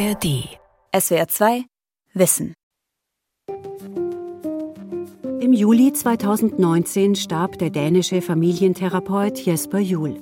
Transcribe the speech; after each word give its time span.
ARD. 0.00 0.48
SWR 0.98 1.28
2 1.28 1.64
Wissen. 2.14 2.54
Im 5.40 5.52
Juli 5.52 5.92
2019 5.92 7.16
starb 7.16 7.58
der 7.58 7.68
dänische 7.68 8.22
Familientherapeut 8.22 9.38
Jesper 9.40 9.78
Juhl. 9.78 10.16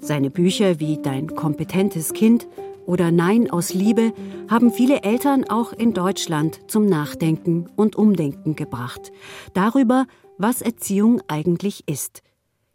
Seine 0.00 0.30
Bücher 0.30 0.80
wie 0.80 1.02
Dein 1.02 1.34
kompetentes 1.34 2.14
Kind 2.14 2.48
oder 2.86 3.10
Nein 3.10 3.50
aus 3.50 3.74
Liebe 3.74 4.14
haben 4.48 4.72
viele 4.72 5.02
Eltern 5.02 5.44
auch 5.44 5.74
in 5.74 5.92
Deutschland 5.92 6.70
zum 6.70 6.86
Nachdenken 6.86 7.68
und 7.76 7.96
Umdenken 7.96 8.56
gebracht. 8.56 9.12
Darüber, 9.52 10.06
was 10.38 10.62
Erziehung 10.62 11.20
eigentlich 11.28 11.86
ist. 11.86 12.22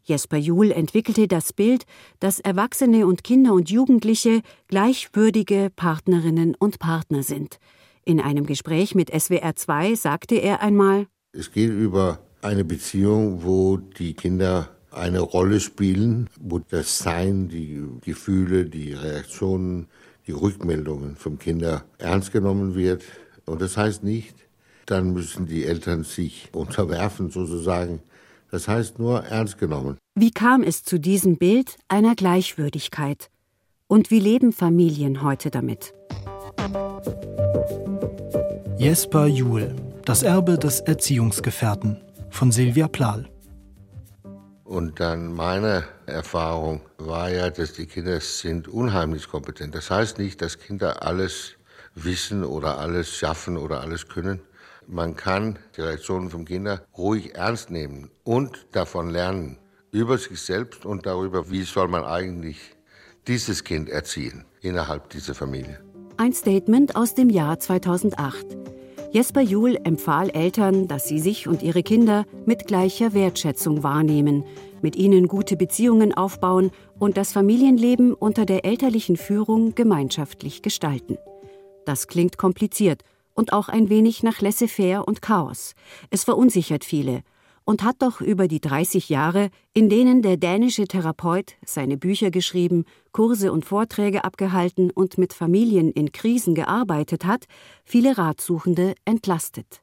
Jesper 0.05 0.37
Juhl 0.37 0.71
entwickelte 0.71 1.27
das 1.27 1.51
Bild, 1.51 1.85
dass 2.19 2.39
Erwachsene 2.39 3.07
und 3.07 3.23
Kinder 3.23 3.53
und 3.53 3.71
Jugendliche 3.71 4.41
gleichwürdige 4.67 5.71
Partnerinnen 5.75 6.55
und 6.55 6.77
Partner 6.79 7.23
sind. 7.23 7.57
In 8.05 8.21
einem 8.21 8.45
Gespräch 8.45 8.93
mit 8.93 9.09
SWR 9.09 9.55
2 9.55 9.95
sagte 9.95 10.35
er 10.35 10.61
einmal: 10.61 11.07
Es 11.31 11.51
geht 11.51 11.71
über 11.71 12.19
eine 12.43 12.63
Beziehung, 12.63 13.43
wo 13.43 13.77
die 13.77 14.13
Kinder 14.13 14.69
eine 14.91 15.19
Rolle 15.19 15.59
spielen, 15.59 16.29
wo 16.39 16.59
das 16.59 16.99
Sein, 16.99 17.49
die 17.49 17.83
Gefühle, 18.01 18.65
die 18.65 18.93
Reaktionen, 18.93 19.87
die 20.27 20.31
Rückmeldungen 20.31 21.15
vom 21.15 21.39
Kinder 21.39 21.83
ernst 21.97 22.31
genommen 22.31 22.75
wird. 22.75 23.03
Und 23.45 23.61
das 23.61 23.75
heißt 23.75 24.03
nicht, 24.03 24.35
dann 24.85 25.13
müssen 25.13 25.47
die 25.47 25.65
Eltern 25.65 26.03
sich 26.03 26.49
unterwerfen 26.53 27.31
sozusagen. 27.31 28.01
Das 28.51 28.67
heißt 28.67 28.99
nur 28.99 29.23
ernst 29.25 29.57
genommen. 29.57 29.97
Wie 30.15 30.31
kam 30.31 30.63
es 30.63 30.83
zu 30.83 30.99
diesem 30.99 31.37
Bild 31.37 31.77
einer 31.87 32.15
Gleichwürdigkeit? 32.15 33.29
Und 33.87 34.11
wie 34.11 34.19
leben 34.19 34.53
Familien 34.53 35.21
heute 35.21 35.51
damit? 35.51 35.93
Jesper 38.77 39.27
Juhl, 39.27 39.75
das 40.05 40.23
Erbe 40.23 40.57
des 40.57 40.79
Erziehungsgefährten 40.81 42.01
von 42.29 42.51
Silvia 42.51 42.87
Plahl. 42.87 43.29
Und 44.63 44.99
dann 44.99 45.31
meine 45.31 45.83
Erfahrung 46.07 46.81
war 46.97 47.29
ja, 47.29 47.49
dass 47.49 47.73
die 47.73 47.85
Kinder 47.85 48.19
sind 48.19 48.67
unheimlich 48.67 49.27
kompetent. 49.27 49.75
Das 49.75 49.91
heißt 49.91 50.17
nicht, 50.17 50.41
dass 50.41 50.59
Kinder 50.59 51.03
alles 51.03 51.53
wissen 51.93 52.43
oder 52.43 52.79
alles 52.79 53.15
schaffen 53.15 53.57
oder 53.57 53.81
alles 53.81 54.07
können. 54.07 54.41
Man 54.87 55.15
kann 55.15 55.57
die 55.75 55.81
Reaktionen 55.81 56.29
vom 56.29 56.45
Kinder 56.45 56.85
ruhig 56.95 57.35
ernst 57.35 57.71
nehmen 57.71 58.11
und 58.23 58.67
davon 58.71 59.09
lernen 59.09 59.57
über 59.91 60.17
sich 60.17 60.39
selbst 60.41 60.85
und 60.85 61.05
darüber, 61.05 61.49
wie 61.49 61.63
soll 61.63 61.87
man 61.87 62.03
eigentlich 62.03 62.59
dieses 63.27 63.63
Kind 63.63 63.89
erziehen 63.89 64.45
innerhalb 64.61 65.09
dieser 65.09 65.33
Familie. 65.33 65.81
Ein 66.17 66.33
Statement 66.33 66.95
aus 66.95 67.15
dem 67.15 67.29
Jahr 67.29 67.59
2008. 67.59 68.45
Jesper 69.11 69.41
Juhl 69.41 69.79
empfahl 69.83 70.29
Eltern, 70.29 70.87
dass 70.87 71.07
sie 71.07 71.19
sich 71.19 71.47
und 71.47 71.63
ihre 71.63 71.81
Kinder 71.81 72.25
mit 72.45 72.67
gleicher 72.67 73.13
Wertschätzung 73.13 73.81
wahrnehmen, 73.81 74.43
mit 74.81 74.95
ihnen 74.97 75.27
gute 75.27 75.55
Beziehungen 75.55 76.13
aufbauen 76.13 76.71
und 76.99 77.17
das 77.17 77.31
Familienleben 77.31 78.13
unter 78.13 78.45
der 78.45 78.65
elterlichen 78.65 79.17
Führung 79.17 79.73
gemeinschaftlich 79.73 80.61
gestalten. 80.61 81.17
Das 81.85 82.07
klingt 82.07 82.37
kompliziert 82.37 83.03
und 83.35 83.53
auch 83.53 83.69
ein 83.69 83.89
wenig 83.89 84.23
nach 84.23 84.41
Laissez-faire 84.41 85.07
und 85.07 85.21
Chaos. 85.21 85.75
Es 86.09 86.23
verunsichert 86.23 86.83
viele 86.83 87.21
und 87.65 87.83
hat 87.83 88.01
doch 88.01 88.21
über 88.21 88.47
die 88.47 88.61
30 88.61 89.09
Jahre, 89.09 89.49
in 89.73 89.89
denen 89.89 90.21
der 90.21 90.37
dänische 90.37 90.87
Therapeut 90.87 91.55
seine 91.65 91.97
Bücher 91.97 92.31
geschrieben, 92.31 92.85
Kurse 93.11 93.51
und 93.51 93.65
Vorträge 93.65 94.23
abgehalten 94.23 94.91
und 94.91 95.17
mit 95.17 95.33
Familien 95.33 95.91
in 95.91 96.11
Krisen 96.11 96.55
gearbeitet 96.55 97.25
hat, 97.25 97.45
viele 97.83 98.17
Ratsuchende 98.17 98.95
entlastet. 99.03 99.81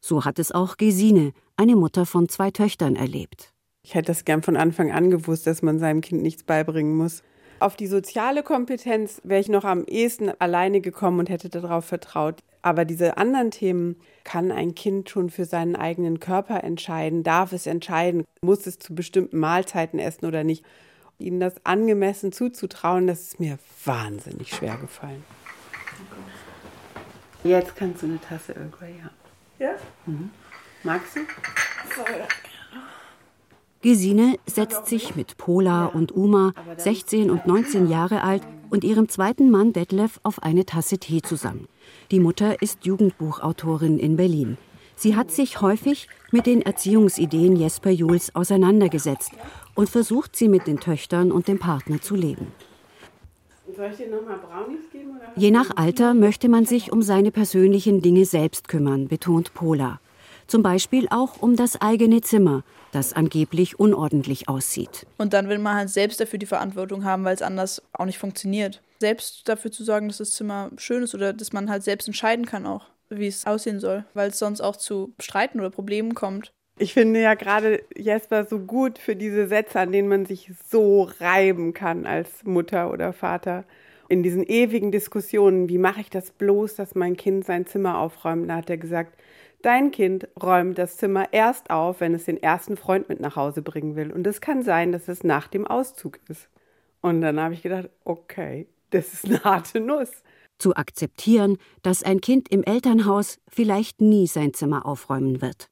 So 0.00 0.24
hat 0.24 0.38
es 0.38 0.52
auch 0.52 0.76
Gesine, 0.76 1.32
eine 1.56 1.74
Mutter 1.74 2.06
von 2.06 2.28
zwei 2.28 2.52
Töchtern, 2.52 2.94
erlebt. 2.94 3.52
Ich 3.82 3.94
hätte 3.94 4.06
das 4.06 4.24
gern 4.24 4.42
von 4.42 4.56
Anfang 4.56 4.92
an 4.92 5.10
gewusst, 5.10 5.46
dass 5.46 5.62
man 5.62 5.78
seinem 5.78 6.02
Kind 6.02 6.22
nichts 6.22 6.44
beibringen 6.44 6.96
muss. 6.96 7.22
Auf 7.58 7.74
die 7.74 7.88
soziale 7.88 8.44
Kompetenz 8.44 9.20
wäre 9.24 9.40
ich 9.40 9.48
noch 9.48 9.64
am 9.64 9.84
ehesten 9.84 10.30
alleine 10.38 10.80
gekommen 10.80 11.18
und 11.18 11.28
hätte 11.28 11.48
darauf 11.48 11.84
vertraut. 11.84 12.44
Aber 12.62 12.84
diese 12.84 13.16
anderen 13.16 13.50
Themen, 13.50 13.96
kann 14.28 14.52
ein 14.52 14.74
Kind 14.74 15.08
schon 15.08 15.30
für 15.30 15.46
seinen 15.46 15.74
eigenen 15.74 16.20
Körper 16.20 16.62
entscheiden? 16.62 17.22
Darf 17.22 17.52
es 17.52 17.66
entscheiden? 17.66 18.24
Muss 18.42 18.66
es 18.66 18.78
zu 18.78 18.94
bestimmten 18.94 19.38
Mahlzeiten 19.38 19.98
essen 19.98 20.26
oder 20.26 20.44
nicht? 20.44 20.64
Ihnen 21.18 21.40
das 21.40 21.54
angemessen 21.64 22.30
zuzutrauen, 22.30 23.06
das 23.06 23.22
ist 23.22 23.40
mir 23.40 23.58
wahnsinnig 23.86 24.50
schwer 24.50 24.76
gefallen. 24.76 25.24
Jetzt 27.42 27.74
kannst 27.74 28.02
du 28.02 28.06
eine 28.06 28.20
Tasse 28.20 28.54
Earl 28.54 28.68
Grey 28.68 28.94
haben. 29.02 29.16
Ja? 29.58 29.70
Mhm. 30.04 30.30
Magst 30.82 31.16
du? 31.16 31.20
Gesine 33.80 34.38
setzt 34.44 34.86
sich 34.86 35.16
mit 35.16 35.38
Pola 35.38 35.86
und 35.86 36.12
Uma, 36.12 36.52
16 36.76 37.30
und 37.30 37.46
19 37.46 37.88
Jahre 37.88 38.22
alt, 38.22 38.42
und 38.70 38.84
ihrem 38.84 39.08
zweiten 39.08 39.50
Mann 39.50 39.72
Detlef 39.72 40.20
auf 40.22 40.42
eine 40.42 40.66
Tasse 40.66 40.98
Tee 40.98 41.22
zusammen. 41.22 41.68
Die 42.10 42.20
Mutter 42.20 42.62
ist 42.62 42.84
Jugendbuchautorin 42.84 43.98
in 43.98 44.16
Berlin. 44.16 44.56
Sie 44.96 45.14
hat 45.14 45.30
sich 45.30 45.60
häufig 45.60 46.08
mit 46.32 46.46
den 46.46 46.62
Erziehungsideen 46.62 47.56
Jesper 47.56 47.90
Juhls 47.90 48.34
auseinandergesetzt 48.34 49.30
und 49.74 49.88
versucht, 49.88 50.34
sie 50.34 50.48
mit 50.48 50.66
den 50.66 50.80
Töchtern 50.80 51.30
und 51.30 51.46
dem 51.46 51.58
Partner 51.58 52.00
zu 52.00 52.16
leben. 52.16 52.48
Soll 53.76 53.90
ich 53.92 53.98
dir 53.98 54.10
noch 54.10 54.26
mal 54.26 54.38
Brownies 54.38 54.90
geben? 54.90 55.10
Je 55.36 55.50
nach 55.50 55.76
Alter 55.76 56.14
möchte 56.14 56.48
man 56.48 56.64
sich 56.64 56.90
um 56.90 57.02
seine 57.02 57.30
persönlichen 57.30 58.02
Dinge 58.02 58.24
selbst 58.24 58.66
kümmern, 58.66 59.06
betont 59.06 59.54
Pola. 59.54 60.00
Zum 60.48 60.62
Beispiel 60.62 61.06
auch 61.10 61.42
um 61.42 61.56
das 61.56 61.78
eigene 61.82 62.22
Zimmer, 62.22 62.64
das 62.90 63.12
angeblich 63.12 63.78
unordentlich 63.78 64.48
aussieht. 64.48 65.06
Und 65.18 65.34
dann 65.34 65.50
will 65.50 65.58
man 65.58 65.76
halt 65.76 65.90
selbst 65.90 66.20
dafür 66.20 66.38
die 66.38 66.46
Verantwortung 66.46 67.04
haben, 67.04 67.22
weil 67.24 67.34
es 67.34 67.42
anders 67.42 67.82
auch 67.92 68.06
nicht 68.06 68.16
funktioniert. 68.16 68.80
Selbst 68.98 69.46
dafür 69.46 69.70
zu 69.70 69.84
sorgen, 69.84 70.08
dass 70.08 70.16
das 70.16 70.30
Zimmer 70.30 70.70
schön 70.78 71.02
ist 71.02 71.14
oder 71.14 71.34
dass 71.34 71.52
man 71.52 71.68
halt 71.68 71.84
selbst 71.84 72.08
entscheiden 72.08 72.46
kann 72.46 72.64
auch, 72.64 72.86
wie 73.10 73.26
es 73.26 73.46
aussehen 73.46 73.78
soll, 73.78 74.06
weil 74.14 74.30
es 74.30 74.38
sonst 74.38 74.62
auch 74.62 74.76
zu 74.76 75.12
Streiten 75.20 75.60
oder 75.60 75.68
Problemen 75.68 76.14
kommt. 76.14 76.50
Ich 76.78 76.94
finde 76.94 77.20
ja 77.20 77.34
gerade 77.34 77.82
Jesper 77.94 78.46
so 78.46 78.58
gut 78.58 78.98
für 78.98 79.16
diese 79.16 79.48
Sätze, 79.48 79.80
an 79.80 79.92
denen 79.92 80.08
man 80.08 80.24
sich 80.24 80.50
so 80.66 81.10
reiben 81.20 81.74
kann 81.74 82.06
als 82.06 82.42
Mutter 82.44 82.90
oder 82.90 83.12
Vater. 83.12 83.64
In 84.08 84.22
diesen 84.22 84.44
ewigen 84.44 84.92
Diskussionen, 84.92 85.68
wie 85.68 85.76
mache 85.76 86.00
ich 86.00 86.08
das 86.08 86.30
bloß, 86.30 86.76
dass 86.76 86.94
mein 86.94 87.18
Kind 87.18 87.44
sein 87.44 87.66
Zimmer 87.66 87.98
aufräumt, 87.98 88.48
da 88.48 88.56
hat 88.56 88.70
er 88.70 88.78
gesagt, 88.78 89.12
Dein 89.62 89.90
Kind 89.90 90.28
räumt 90.40 90.78
das 90.78 90.96
Zimmer 90.96 91.32
erst 91.32 91.70
auf, 91.70 92.00
wenn 92.00 92.14
es 92.14 92.24
den 92.24 92.40
ersten 92.40 92.76
Freund 92.76 93.08
mit 93.08 93.20
nach 93.20 93.34
Hause 93.34 93.62
bringen 93.62 93.96
will. 93.96 94.12
Und 94.12 94.26
es 94.26 94.40
kann 94.40 94.62
sein, 94.62 94.92
dass 94.92 95.08
es 95.08 95.24
nach 95.24 95.48
dem 95.48 95.66
Auszug 95.66 96.20
ist. 96.28 96.48
Und 97.00 97.20
dann 97.20 97.40
habe 97.40 97.54
ich 97.54 97.62
gedacht, 97.62 97.90
okay, 98.04 98.68
das 98.90 99.12
ist 99.12 99.24
eine 99.26 99.42
harte 99.44 99.80
Nuss. 99.80 100.10
Zu 100.58 100.74
akzeptieren, 100.74 101.58
dass 101.82 102.02
ein 102.02 102.20
Kind 102.20 102.48
im 102.50 102.64
Elternhaus 102.64 103.38
vielleicht 103.48 104.00
nie 104.00 104.26
sein 104.26 104.54
Zimmer 104.54 104.86
aufräumen 104.86 105.40
wird. 105.40 105.68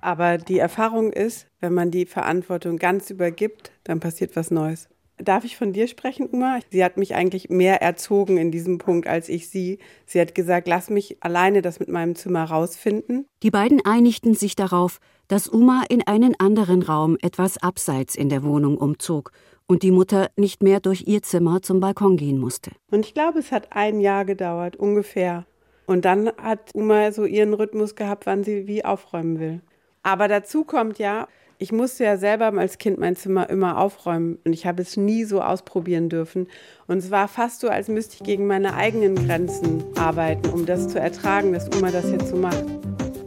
Aber 0.00 0.38
die 0.38 0.58
Erfahrung 0.58 1.12
ist, 1.12 1.48
wenn 1.60 1.74
man 1.74 1.90
die 1.90 2.06
Verantwortung 2.06 2.76
ganz 2.76 3.10
übergibt, 3.10 3.72
dann 3.82 3.98
passiert 3.98 4.36
was 4.36 4.50
Neues. 4.50 4.88
Darf 5.18 5.44
ich 5.44 5.56
von 5.56 5.72
dir 5.72 5.88
sprechen, 5.88 6.28
Uma? 6.30 6.60
Sie 6.70 6.84
hat 6.84 6.96
mich 6.96 7.14
eigentlich 7.14 7.50
mehr 7.50 7.82
erzogen 7.82 8.36
in 8.36 8.50
diesem 8.50 8.78
Punkt 8.78 9.08
als 9.08 9.28
ich 9.28 9.48
sie. 9.48 9.78
Sie 10.06 10.20
hat 10.20 10.34
gesagt, 10.34 10.68
lass 10.68 10.90
mich 10.90 11.16
alleine 11.20 11.60
das 11.60 11.80
mit 11.80 11.88
meinem 11.88 12.14
Zimmer 12.14 12.44
rausfinden. 12.44 13.26
Die 13.42 13.50
beiden 13.50 13.84
einigten 13.84 14.34
sich 14.34 14.54
darauf, 14.54 15.00
dass 15.26 15.48
Uma 15.48 15.82
in 15.88 16.06
einen 16.06 16.38
anderen 16.38 16.82
Raum 16.82 17.16
etwas 17.20 17.58
abseits 17.58 18.14
in 18.14 18.28
der 18.28 18.42
Wohnung 18.42 18.78
umzog 18.78 19.32
und 19.66 19.82
die 19.82 19.90
Mutter 19.90 20.30
nicht 20.36 20.62
mehr 20.62 20.80
durch 20.80 21.04
ihr 21.06 21.22
Zimmer 21.22 21.62
zum 21.62 21.80
Balkon 21.80 22.16
gehen 22.16 22.38
musste. 22.38 22.70
Und 22.90 23.04
ich 23.04 23.14
glaube, 23.14 23.38
es 23.38 23.52
hat 23.52 23.72
ein 23.72 24.00
Jahr 24.00 24.24
gedauert, 24.24 24.76
ungefähr. 24.76 25.46
Und 25.86 26.04
dann 26.04 26.28
hat 26.36 26.74
Uma 26.74 27.12
so 27.12 27.24
ihren 27.24 27.54
Rhythmus 27.54 27.94
gehabt, 27.94 28.26
wann 28.26 28.44
sie 28.44 28.66
wie 28.66 28.84
aufräumen 28.84 29.38
will. 29.40 29.60
Aber 30.02 30.28
dazu 30.28 30.64
kommt 30.64 30.98
ja, 30.98 31.28
ich 31.60 31.72
musste 31.72 32.04
ja 32.04 32.16
selber 32.16 32.52
als 32.56 32.78
Kind 32.78 32.98
mein 32.98 33.16
Zimmer 33.16 33.50
immer 33.50 33.78
aufräumen 33.78 34.38
und 34.44 34.52
ich 34.52 34.64
habe 34.64 34.80
es 34.80 34.96
nie 34.96 35.24
so 35.24 35.42
ausprobieren 35.42 36.08
dürfen. 36.08 36.46
Und 36.86 36.98
es 36.98 37.10
war 37.10 37.26
fast 37.26 37.60
so, 37.60 37.68
als 37.68 37.88
müsste 37.88 38.14
ich 38.14 38.22
gegen 38.22 38.46
meine 38.46 38.74
eigenen 38.74 39.16
Grenzen 39.16 39.82
arbeiten, 39.96 40.50
um 40.50 40.66
das 40.66 40.88
zu 40.88 41.00
ertragen, 41.00 41.52
dass 41.52 41.68
Uma 41.76 41.90
das 41.90 42.10
jetzt 42.10 42.28
so 42.28 42.36
macht. 42.36 42.64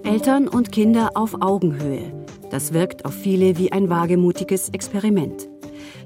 Eltern 0.04 0.48
und 0.48 0.72
Kinder 0.72 1.12
auf 1.16 1.42
Augenhöhe. 1.42 2.13
Das 2.50 2.74
wirkt 2.74 3.04
auf 3.06 3.13
viele 3.13 3.57
wie 3.57 3.74
ein 3.74 3.89
wagemutiges 3.89 4.69
Experiment. 4.69 5.50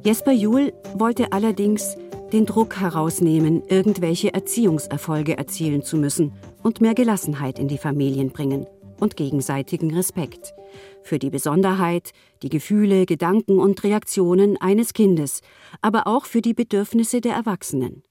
Jesper 0.04 0.32
Juhl 0.32 0.74
wollte 0.96 1.32
allerdings 1.32 1.96
den 2.34 2.48
Druck 2.48 2.80
herausnehmen, 2.80 3.62
irgendwelche 3.68 4.34
Erziehungserfolge 4.34 5.38
erzielen 5.38 5.84
zu 5.84 5.96
müssen 5.96 6.34
und 6.64 6.82
mehr 6.82 6.96
Gelassenheit 6.96 7.60
in 7.60 7.68
die 7.68 7.78
Familien 7.78 8.32
bringen 8.32 8.66
und 9.06 9.16
gegenseitigen 9.16 9.94
Respekt 9.94 10.56
für 11.04 11.20
die 11.20 11.30
Besonderheit, 11.30 12.12
die 12.42 12.50
Gefühle, 12.50 13.06
Gedanken 13.06 13.60
und 13.60 13.84
Reaktionen 13.84 14.58
eines 14.60 14.94
Kindes, 14.94 15.42
aber 15.82 16.08
auch 16.08 16.26
für 16.26 16.42
die 16.42 16.56
Bedürfnisse 16.56 17.22
der 17.22 17.36
Erwachsenen. 17.36 18.02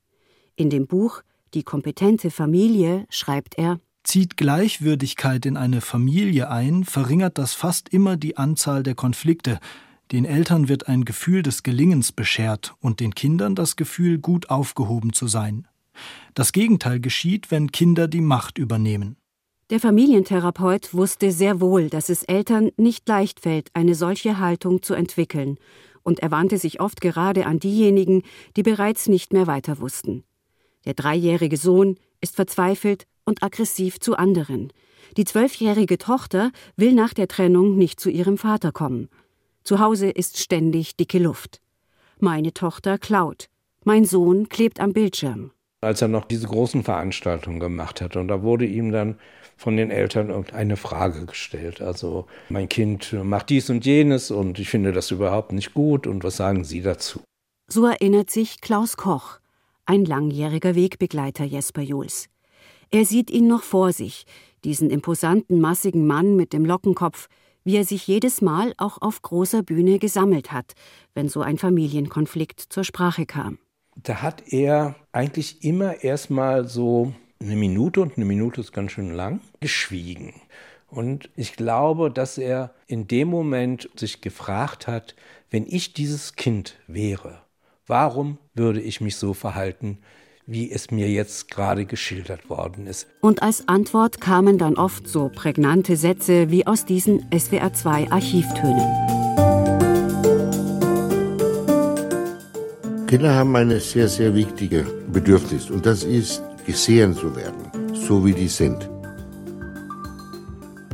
In 0.55 0.71
dem 0.71 0.87
Buch 0.87 1.23
die 1.53 1.65
kompetente 1.65 2.31
Familie, 2.31 3.07
schreibt 3.11 3.59
er, 3.59 3.81
Zieht 4.05 4.37
Gleichwürdigkeit 4.37 5.47
in 5.47 5.57
eine 5.57 5.81
Familie 5.81 6.51
ein, 6.51 6.85
verringert 6.85 7.39
das 7.39 7.55
fast 7.55 7.89
immer 7.89 8.17
die 8.17 8.37
Anzahl 8.37 8.83
der 8.83 8.95
Konflikte. 8.95 9.59
Den 10.13 10.25
Eltern 10.27 10.69
wird 10.69 10.89
ein 10.89 11.05
Gefühl 11.05 11.43
des 11.43 11.63
Gelingens 11.63 12.13
beschert 12.13 12.75
und 12.81 13.01
den 13.01 13.15
Kindern 13.15 13.55
das 13.55 13.77
Gefühl, 13.77 14.19
gut 14.19 14.51
aufgehoben 14.51 15.13
zu 15.13 15.27
sein. 15.27 15.67
Das 16.35 16.53
Gegenteil 16.53 17.01
geschieht, 17.01 17.51
wenn 17.51 17.73
Kinder 17.73 18.07
die 18.07 18.21
Macht 18.21 18.59
übernehmen. 18.59 19.17
Der 19.71 19.81
Familientherapeut 19.81 20.93
wusste 20.93 21.33
sehr 21.33 21.59
wohl, 21.59 21.89
dass 21.89 22.11
es 22.11 22.23
Eltern 22.25 22.71
nicht 22.77 23.09
leicht 23.09 23.41
fällt, 23.41 23.71
eine 23.73 23.95
solche 23.95 24.39
Haltung 24.39 24.83
zu 24.83 24.93
entwickeln, 24.93 25.59
und 26.03 26.21
er 26.21 26.31
wandte 26.31 26.59
sich 26.59 26.81
oft 26.81 27.01
gerade 27.01 27.47
an 27.47 27.61
diejenigen, 27.61 28.25
die 28.57 28.63
bereits 28.63 29.09
nicht 29.09 29.33
mehr 29.33 29.47
weiter 29.47 29.81
wussten. 29.81 30.23
Der 30.85 30.93
dreijährige 30.93 31.57
Sohn 31.57 31.97
ist 32.21 32.37
verzweifelt 32.37 33.07
und 33.25 33.43
aggressiv 33.43 34.01
zu 34.01 34.17
anderen. 34.17 34.71
Die 35.17 35.25
zwölfjährige 35.25 35.97
Tochter 35.97 36.51
will 36.77 36.93
nach 36.93 37.15
der 37.15 37.27
Trennung 37.27 37.79
nicht 37.79 38.01
zu 38.01 38.11
ihrem 38.11 38.37
Vater 38.37 38.71
kommen. 38.71 39.09
Zu 39.63 39.79
Hause 39.79 40.11
ist 40.11 40.39
ständig 40.39 40.97
dicke 40.97 41.19
Luft. 41.19 41.63
Meine 42.19 42.53
Tochter 42.53 42.99
klaut. 42.99 43.47
Mein 43.85 44.05
Sohn 44.05 44.51
klebt 44.51 44.79
am 44.79 44.93
Bildschirm. 44.93 45.53
Als 45.81 46.03
er 46.03 46.09
noch 46.09 46.27
diese 46.27 46.49
großen 46.49 46.83
Veranstaltungen 46.83 47.61
gemacht 47.61 48.03
hat 48.03 48.17
und 48.17 48.29
da 48.29 48.43
wurde 48.43 48.67
ihm 48.67 48.93
dann 48.93 49.17
von 49.57 49.77
den 49.77 49.91
Eltern 49.91 50.31
irgendeine 50.31 50.77
Frage 50.77 51.27
gestellt. 51.27 51.81
Also 51.81 52.27
mein 52.49 52.69
Kind 52.69 53.13
macht 53.13 53.51
dies 53.51 53.71
und 53.71 53.85
jenes 53.85 54.31
und 54.31 54.59
ich 54.59 54.69
finde 54.69 54.93
das 54.93 55.11
überhaupt 55.11 55.53
nicht 55.53 55.75
gut 55.75 56.07
und 56.07 56.25
was 56.25 56.37
sagen 56.37 56.65
Sie 56.65 56.83
dazu? 56.83 57.21
So 57.69 57.87
erinnert 57.87 58.31
sich 58.31 58.61
Klaus 58.61 58.97
Koch, 58.97 59.39
ein 59.87 60.05
langjähriger 60.05 60.75
Wegbegleiter 60.75 61.45
Jesper 61.45 61.83
Juhls. 61.83 62.29
Er 62.91 63.05
sieht 63.05 63.31
ihn 63.31 63.49
noch 63.49 63.63
vor 63.63 63.93
sich, 63.93 64.25
diesen 64.65 64.91
imposanten, 64.91 65.61
massigen 65.61 66.07
Mann 66.07 66.37
mit 66.37 66.53
dem 66.53 66.65
Lockenkopf, 66.65 67.29
wie 67.65 67.77
er 67.77 67.85
sich 67.85 68.07
jedes 68.07 68.43
Mal 68.43 68.75
auch 68.77 69.01
auf 69.01 69.23
großer 69.23 69.63
Bühne 69.63 69.99
gesammelt 69.99 70.53
hat, 70.53 70.75
wenn 71.15 71.29
so 71.29 71.41
ein 71.41 71.59
Familienkonflikt 71.59 72.61
zur 72.61 72.85
Sprache 72.85 73.27
kam. 73.27 73.59
Da 73.97 74.23
hat 74.23 74.53
er 74.53 74.97
eigentlich 75.13 75.65
immer 75.65 76.03
erstmal 76.03 76.69
so 76.69 77.15
eine 77.41 77.57
Minute 77.57 78.01
und 78.01 78.17
eine 78.17 78.25
Minute 78.25 78.61
ist 78.61 78.73
ganz 78.73 78.93
schön 78.93 79.11
lang 79.11 79.41
geschwiegen. 79.61 80.35
Und 80.89 81.31
ich 81.37 81.57
glaube, 81.57 82.11
dass 82.11 82.39
er 82.39 82.73
in 82.87 83.09
dem 83.09 83.29
Moment 83.29 83.89
sich 83.97 84.21
gefragt 84.21 84.87
hat, 84.87 85.15
wenn 85.51 85.67
ich 85.67 85.93
dieses 85.93 86.37
Kind 86.37 86.77
wäre, 86.87 87.43
warum 87.87 88.39
würde 88.55 88.81
ich 88.81 89.01
mich 89.01 89.17
so 89.17 89.35
verhalten, 89.35 89.99
wie 90.47 90.71
es 90.71 90.91
mir 90.91 91.11
jetzt 91.11 91.51
gerade 91.51 91.87
geschildert 91.87 92.51
worden 92.51 92.87
ist. 92.87 93.07
Und 93.21 93.43
als 93.43 93.67
Antwort 93.67 94.21
kamen 94.21 94.59
dann 94.59 94.77
oft 94.77 95.09
so 95.09 95.31
prägnante 95.35 95.97
Sätze 95.97 96.51
wie 96.51 96.67
aus 96.67 96.85
diesen 96.85 97.23
SWR2 97.31 98.11
Archivtönen. 98.11 99.25
Kinder 103.07 103.35
haben 103.35 103.55
eine 103.57 103.81
sehr, 103.81 104.09
sehr 104.09 104.35
wichtige 104.35 104.87
Bedürfnis 105.13 105.71
und 105.71 105.87
das 105.87 106.05
ist, 106.05 106.43
gesehen 106.67 107.15
zu 107.15 107.35
werden, 107.37 107.71
so 107.95 108.25
wie 108.25 108.33
die 108.33 108.49
sind. 108.49 108.89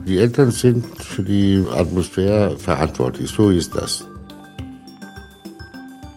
Die 0.06 0.18
Eltern 0.18 0.50
sind 0.50 0.84
für 1.02 1.22
die 1.22 1.64
Atmosphäre 1.72 2.58
verantwortlich, 2.58 3.30
so 3.30 3.50
ist 3.50 3.74
das. 3.74 4.04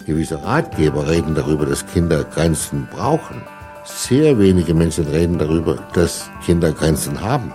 Gewisse 0.05 0.43
Ratgeber 0.43 1.07
reden 1.07 1.35
darüber, 1.35 1.65
dass 1.65 1.85
Kinder 1.85 2.23
Grenzen 2.23 2.87
brauchen. 2.91 3.41
Sehr 3.85 4.37
wenige 4.39 4.73
Menschen 4.73 5.07
reden 5.07 5.37
darüber, 5.37 5.75
dass 5.93 6.29
Kinder 6.45 6.71
Grenzen 6.71 7.21
haben. 7.21 7.53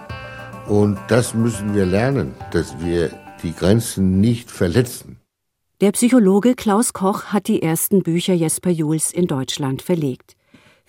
Und 0.66 0.98
das 1.08 1.34
müssen 1.34 1.74
wir 1.74 1.86
lernen, 1.86 2.34
dass 2.52 2.78
wir 2.80 3.10
die 3.42 3.54
Grenzen 3.54 4.20
nicht 4.20 4.50
verletzen. 4.50 5.18
Der 5.80 5.92
Psychologe 5.92 6.54
Klaus 6.54 6.92
Koch 6.92 7.26
hat 7.26 7.48
die 7.48 7.62
ersten 7.62 8.02
Bücher 8.02 8.34
Jesper 8.34 8.70
Juhls 8.70 9.12
in 9.12 9.26
Deutschland 9.26 9.80
verlegt. 9.80 10.37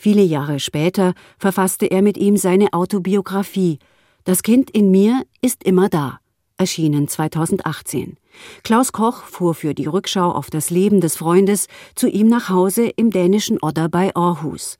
Viele 0.02 0.22
Jahre 0.22 0.62
später 0.62 1.14
verfasste 1.38 1.86
er 1.88 2.02
mit 2.02 2.16
ihm 2.16 2.38
seine 2.38 2.72
Autobiografie 2.72 3.80
Das 4.24 4.44
Kind 4.44 4.70
in 4.70 4.92
mir 4.92 5.24
ist 5.42 5.66
immer 5.66 5.90
da 5.90 6.22
erschienen 6.56 7.10
2018. 7.10 8.16
Klaus 8.64 8.94
Koch 8.94 9.24
fuhr 9.24 9.54
für 9.54 9.74
die 9.74 9.88
Rückschau 9.88 10.32
auf 10.32 10.50
das 10.50 10.70
Leben 10.70 11.02
des 11.02 11.18
Freundes 11.18 11.68
zu 11.96 12.08
ihm 12.08 12.28
nach 12.28 12.48
Hause 12.48 12.88
im 12.96 13.12
dänischen 13.12 13.60
Odder 13.62 13.90
bei 13.90 14.16
Aarhus. 14.16 14.78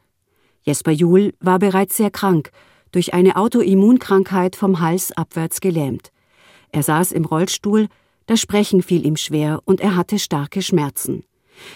Jesper 0.62 0.92
Juhl 0.92 1.34
war 1.42 1.60
bereits 1.60 1.98
sehr 1.98 2.12
krank, 2.12 2.52
durch 2.94 3.14
eine 3.14 3.36
Autoimmunkrankheit 3.36 4.56
vom 4.56 4.80
Hals 4.80 5.12
abwärts 5.12 5.60
gelähmt. 5.60 6.14
Er 6.72 6.84
saß 6.84 7.12
im 7.12 7.26
Rollstuhl, 7.26 7.90
das 8.26 8.40
Sprechen 8.40 8.82
fiel 8.82 9.06
ihm 9.06 9.18
schwer 9.18 9.60
und 9.66 9.82
er 9.82 9.98
hatte 9.98 10.18
starke 10.18 10.62
Schmerzen. 10.62 11.26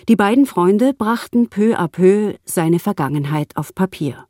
Die 0.08 0.16
beiden 0.16 0.46
Freunde 0.46 0.94
brachten 0.94 1.50
peu 1.50 1.76
à 1.76 1.88
peu 1.88 2.36
seine 2.46 2.80
Vergangenheit 2.80 3.56
auf 3.56 3.74
Papier. 3.76 4.26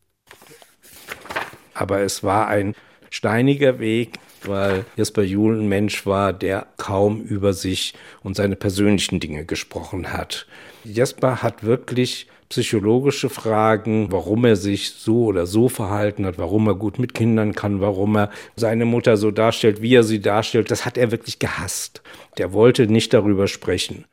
Aber 1.74 2.02
es 2.02 2.24
war 2.24 2.48
ein 2.48 2.76
steiniger 3.10 3.80
Weg, 3.80 4.20
weil 4.44 4.86
Jesper 4.96 5.24
Juhl 5.24 5.60
ein 5.60 5.68
Mensch 5.68 6.06
war, 6.06 6.34
der 6.34 6.68
kaum 6.78 7.22
über 7.22 7.54
sich 7.54 7.94
und 8.24 8.36
seine 8.36 8.56
persönlichen 8.56 9.20
Dinge 9.20 9.46
gesprochen 9.46 10.12
hat. 10.12 10.48
Jesper 10.84 11.42
hat 11.42 11.64
wirklich 11.64 12.28
psychologische 12.50 13.30
Fragen, 13.30 14.12
warum 14.12 14.46
er 14.46 14.56
sich 14.56 14.92
so 14.92 15.26
oder 15.26 15.48
so 15.48 15.70
verhalten 15.70 16.26
hat, 16.26 16.38
warum 16.38 16.68
er 16.68 16.76
gut 16.76 17.00
mit 17.00 17.14
Kindern 17.16 17.56
kann, 17.56 17.82
warum 17.82 18.16
er 18.16 18.30
seine 18.56 18.86
Mutter 18.86 19.18
so 19.18 19.32
darstellt, 19.32 19.82
wie 19.82 19.96
er 19.96 20.04
sie 20.04 20.20
darstellt, 20.20 20.70
das 20.70 20.86
hat 20.86 20.98
er 20.98 21.12
wirklich 21.12 21.40
gehasst. 21.40 22.04
Der 22.38 22.54
wollte 22.54 22.86
nicht 22.86 23.14
darüber 23.14 23.48
sprechen. 23.48 24.06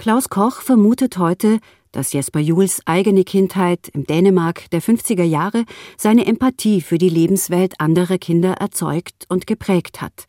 Klaus 0.00 0.30
Koch 0.30 0.62
vermutet 0.62 1.18
heute, 1.18 1.58
dass 1.92 2.14
Jesper 2.14 2.40
Juhls 2.40 2.80
eigene 2.86 3.22
Kindheit 3.22 3.90
im 3.92 4.06
Dänemark 4.06 4.70
der 4.70 4.80
50er 4.80 5.24
Jahre 5.24 5.66
seine 5.98 6.24
Empathie 6.24 6.80
für 6.80 6.96
die 6.96 7.10
Lebenswelt 7.10 7.78
anderer 7.78 8.16
Kinder 8.16 8.52
erzeugt 8.54 9.26
und 9.28 9.46
geprägt 9.46 10.00
hat. 10.00 10.24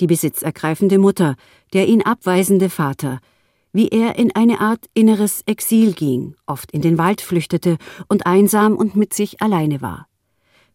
Die 0.00 0.06
besitzergreifende 0.06 0.96
Mutter, 0.96 1.36
der 1.74 1.86
ihn 1.86 2.00
abweisende 2.00 2.70
Vater, 2.70 3.20
wie 3.74 3.88
er 3.88 4.18
in 4.18 4.34
eine 4.34 4.62
Art 4.62 4.86
inneres 4.94 5.42
Exil 5.44 5.92
ging, 5.92 6.34
oft 6.46 6.72
in 6.72 6.80
den 6.80 6.96
Wald 6.96 7.20
flüchtete 7.20 7.76
und 8.08 8.24
einsam 8.24 8.74
und 8.74 8.96
mit 8.96 9.12
sich 9.12 9.42
alleine 9.42 9.82
war. 9.82 10.06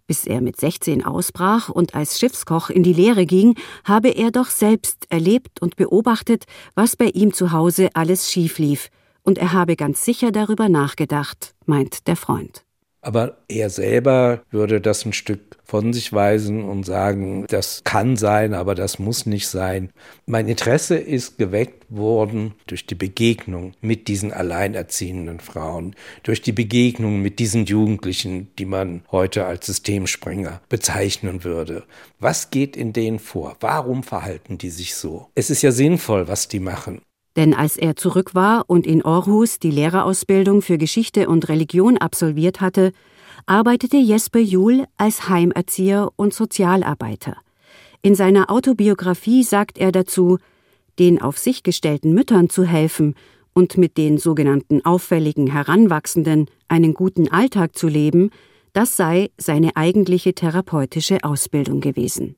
Bis 0.07 0.25
er 0.25 0.41
mit 0.41 0.59
16 0.59 1.03
ausbrach 1.03 1.69
und 1.69 1.95
als 1.95 2.19
Schiffskoch 2.19 2.69
in 2.69 2.83
die 2.83 2.93
Lehre 2.93 3.25
ging, 3.25 3.55
habe 3.83 4.09
er 4.09 4.31
doch 4.31 4.49
selbst 4.49 5.05
erlebt 5.09 5.61
und 5.61 5.75
beobachtet, 5.75 6.45
was 6.75 6.95
bei 6.95 7.07
ihm 7.07 7.33
zu 7.33 7.51
Hause 7.51 7.89
alles 7.93 8.31
schief 8.31 8.59
lief– 8.59 8.89
und 9.25 9.39
er 9.39 9.51
habe 9.51 9.75
ganz 9.75 10.05
sicher 10.05 10.31
darüber 10.31 10.69
nachgedacht, 10.69 11.55
meint 11.65 12.07
der 12.07 12.15
Freund. 12.15 12.64
Aber 13.05 13.37
er 13.47 13.69
selber 13.69 14.41
würde 14.49 14.81
das 14.81 15.05
ein 15.05 15.13
Stück 15.13 15.57
von 15.63 15.93
sich 15.93 16.11
weisen 16.11 16.63
und 16.63 16.87
sagen, 16.87 17.45
das 17.49 17.83
kann 17.83 18.17
sein, 18.17 18.55
aber 18.55 18.73
das 18.73 18.97
muss 18.97 19.27
nicht 19.27 19.47
sein. 19.47 19.91
Mein 20.25 20.47
Interesse 20.47 20.97
ist 20.97 21.37
geweckt 21.37 21.85
worden 21.89 22.55
durch 22.65 22.87
die 22.87 22.95
Begegnung 22.95 23.73
mit 23.79 24.07
diesen 24.07 24.33
alleinerziehenden 24.33 25.39
Frauen, 25.39 25.95
durch 26.23 26.41
die 26.41 26.51
Begegnung 26.51 27.21
mit 27.21 27.37
diesen 27.37 27.65
Jugendlichen, 27.65 28.47
die 28.57 28.65
man 28.65 29.03
heute 29.11 29.45
als 29.45 29.67
Systemsprenger 29.67 30.61
bezeichnen 30.67 31.43
würde. 31.43 31.83
Was 32.19 32.49
geht 32.49 32.75
in 32.75 32.91
denen 32.91 33.19
vor? 33.19 33.55
Warum 33.59 34.01
verhalten 34.01 34.57
die 34.57 34.71
sich 34.71 34.95
so? 34.95 35.27
Es 35.35 35.51
ist 35.51 35.61
ja 35.61 35.71
sinnvoll, 35.71 36.27
was 36.27 36.47
die 36.47 36.59
machen. 36.59 37.01
Denn 37.35 37.53
als 37.53 37.77
er 37.77 37.95
zurück 37.95 38.33
war 38.33 38.65
und 38.67 38.87
in 38.87 39.03
Aarhus 39.03 39.59
die 39.59 39.71
Lehrerausbildung 39.71 40.61
für 40.61 40.77
Geschichte 40.77 41.27
und 41.27 41.49
Religion 41.49 41.97
absolviert 41.97 42.61
hatte, 42.61 42.91
arbeitete 43.45 43.97
Jesper 43.97 44.39
Juhl 44.39 44.85
als 44.97 45.29
Heimerzieher 45.29 46.09
und 46.15 46.33
Sozialarbeiter. 46.33 47.37
In 48.01 48.15
seiner 48.15 48.49
Autobiografie 48.49 49.43
sagt 49.43 49.77
er 49.77 49.91
dazu, 49.91 50.37
den 50.99 51.21
auf 51.21 51.37
sich 51.37 51.63
gestellten 51.63 52.13
Müttern 52.13 52.49
zu 52.49 52.63
helfen 52.63 53.15
und 53.53 53.77
mit 53.77 53.97
den 53.97 54.17
sogenannten 54.17 54.83
auffälligen 54.85 55.47
Heranwachsenden 55.47 56.47
einen 56.67 56.93
guten 56.93 57.31
Alltag 57.31 57.75
zu 57.75 57.87
leben, 57.87 58.29
das 58.73 58.97
sei 58.97 59.29
seine 59.37 59.75
eigentliche 59.75 60.33
therapeutische 60.33 61.23
Ausbildung 61.23 61.79
gewesen. 61.79 62.35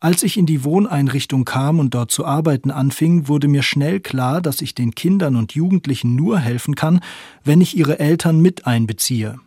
Als 0.00 0.22
ich 0.22 0.36
in 0.36 0.46
die 0.46 0.62
Wohneinrichtung 0.62 1.44
kam 1.44 1.80
und 1.80 1.92
dort 1.92 2.12
zu 2.12 2.24
arbeiten 2.24 2.70
anfing, 2.70 3.26
wurde 3.26 3.48
mir 3.48 3.64
schnell 3.64 3.98
klar, 3.98 4.40
dass 4.40 4.60
ich 4.60 4.72
den 4.72 4.94
Kindern 4.94 5.34
und 5.34 5.54
Jugendlichen 5.54 6.14
nur 6.14 6.38
helfen 6.38 6.76
kann, 6.76 7.00
wenn 7.42 7.60
ich 7.60 7.76
ihre 7.76 7.98
Eltern 7.98 8.40
mit 8.40 8.64
einbeziehe. 8.64 9.40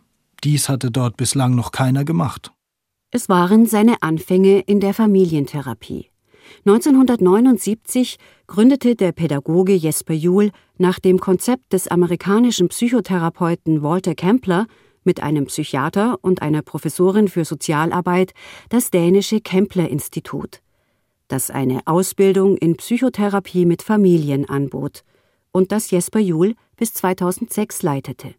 Dies 0.44 0.68
hatte 0.68 0.90
dort 0.90 1.16
bislang 1.16 1.54
noch 1.54 1.72
keiner 1.72 2.04
gemacht. 2.04 2.52
Es 3.10 3.30
waren 3.30 3.64
seine 3.64 4.02
Anfänge 4.02 4.60
in 4.60 4.80
der 4.80 4.92
Familientherapie. 4.92 6.10
1979 6.66 8.18
gründete 8.46 8.94
der 8.94 9.12
Pädagoge 9.12 9.72
Jesper 9.72 10.12
Juhl 10.12 10.50
nach 10.76 10.98
dem 10.98 11.18
Konzept 11.18 11.72
des 11.72 11.88
amerikanischen 11.88 12.68
Psychotherapeuten 12.68 13.82
Walter 13.82 14.14
Kempler 14.14 14.66
mit 15.04 15.22
einem 15.22 15.46
Psychiater 15.46 16.18
und 16.22 16.42
einer 16.42 16.62
Professorin 16.62 17.28
für 17.28 17.44
Sozialarbeit 17.44 18.32
das 18.68 18.90
dänische 18.90 19.40
Kempler-Institut, 19.40 20.60
das 21.28 21.50
eine 21.50 21.80
Ausbildung 21.86 22.56
in 22.56 22.76
Psychotherapie 22.76 23.64
mit 23.64 23.82
Familien 23.82 24.48
anbot 24.48 25.04
und 25.52 25.72
das 25.72 25.90
Jesper 25.90 26.20
Juhl 26.20 26.54
bis 26.76 26.94
2006 26.94 27.82
leitete. 27.82 28.34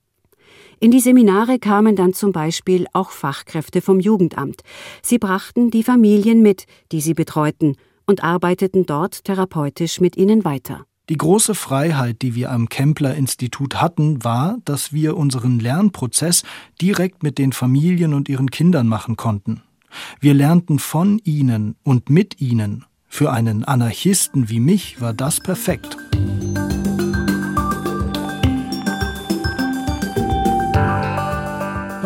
In 0.79 0.91
die 0.91 0.99
Seminare 0.99 1.59
kamen 1.59 1.95
dann 1.95 2.13
zum 2.13 2.31
Beispiel 2.31 2.87
auch 2.93 3.11
Fachkräfte 3.11 3.81
vom 3.81 3.99
Jugendamt. 3.99 4.61
Sie 5.01 5.17
brachten 5.17 5.71
die 5.71 5.83
Familien 5.83 6.41
mit, 6.41 6.65
die 6.91 7.01
sie 7.01 7.13
betreuten, 7.13 7.77
und 8.05 8.23
arbeiteten 8.23 8.85
dort 8.85 9.23
therapeutisch 9.23 10.01
mit 10.01 10.17
ihnen 10.17 10.43
weiter. 10.43 10.85
Die 11.13 11.17
große 11.19 11.53
Freiheit, 11.53 12.23
die 12.23 12.33
wir 12.33 12.49
am 12.49 12.69
Kempler-Institut 12.69 13.79
hatten, 13.79 14.23
war, 14.23 14.57
dass 14.65 14.93
wir 14.93 15.15
unseren 15.15 15.59
Lernprozess 15.59 16.41
direkt 16.81 17.21
mit 17.21 17.37
den 17.37 17.53
Familien 17.53 18.15
und 18.15 18.29
ihren 18.29 18.49
Kindern 18.49 18.87
machen 18.87 19.15
konnten. 19.15 19.61
Wir 20.19 20.33
lernten 20.33 20.79
von 20.79 21.19
ihnen 21.23 21.75
und 21.83 22.09
mit 22.09 22.41
ihnen. 22.41 22.85
Für 23.07 23.31
einen 23.31 23.63
Anarchisten 23.63 24.49
wie 24.49 24.59
mich 24.59 25.01
war 25.01 25.13
das 25.13 25.39
perfekt. 25.39 25.97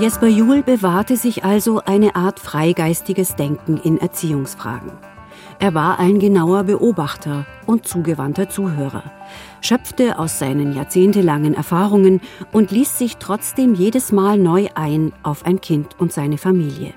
Jesper 0.01 0.27
Juhl 0.27 0.63
bewahrte 0.63 1.15
sich 1.15 1.45
also 1.45 1.79
eine 1.85 2.17
Art 2.17 2.41
freigeistiges 2.41 3.37
Denken 3.37 3.77
in 3.77 3.99
Erziehungsfragen. 3.99 4.91
Er 5.59 5.73
war 5.73 5.97
ein 5.97 6.19
genauer 6.19 6.65
Beobachter 6.65 7.47
und 7.65 7.87
zugewandter 7.87 8.47
Zuhörer, 8.47 9.03
schöpfte 9.59 10.19
aus 10.19 10.37
seinen 10.37 10.73
jahrzehntelangen 10.73 11.55
Erfahrungen 11.55 12.21
und 12.51 12.69
ließ 12.69 12.99
sich 12.99 13.17
trotzdem 13.17 13.73
jedes 13.73 14.11
Mal 14.11 14.37
neu 14.37 14.67
ein 14.75 15.13
auf 15.23 15.45
ein 15.45 15.59
Kind 15.59 15.99
und 15.99 16.13
seine 16.13 16.37
Familie. 16.37 16.93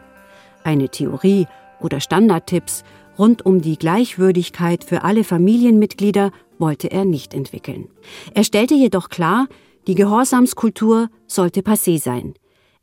Eine 0.63 0.91
Theorie 0.91 1.47
oder 1.81 2.01
Standardtipps 2.01 2.85
rund 3.19 3.47
um 3.47 3.63
die 3.63 3.79
Gleichwürdigkeit 3.79 4.85
für 4.85 5.05
alle 5.05 5.25
Familienmitglieder 5.25 6.31
wollte 6.59 6.91
er 6.91 7.07
nicht 7.07 7.33
entwickeln. 7.33 7.89
Er 8.35 8.45
stellte 8.45 8.75
jedoch 8.75 9.09
klar, 9.09 9.47
die 9.87 9.95
Gehorsamskultur 9.95 11.09
sollte 11.27 11.61
passé 11.61 11.99
sein. 11.99 12.35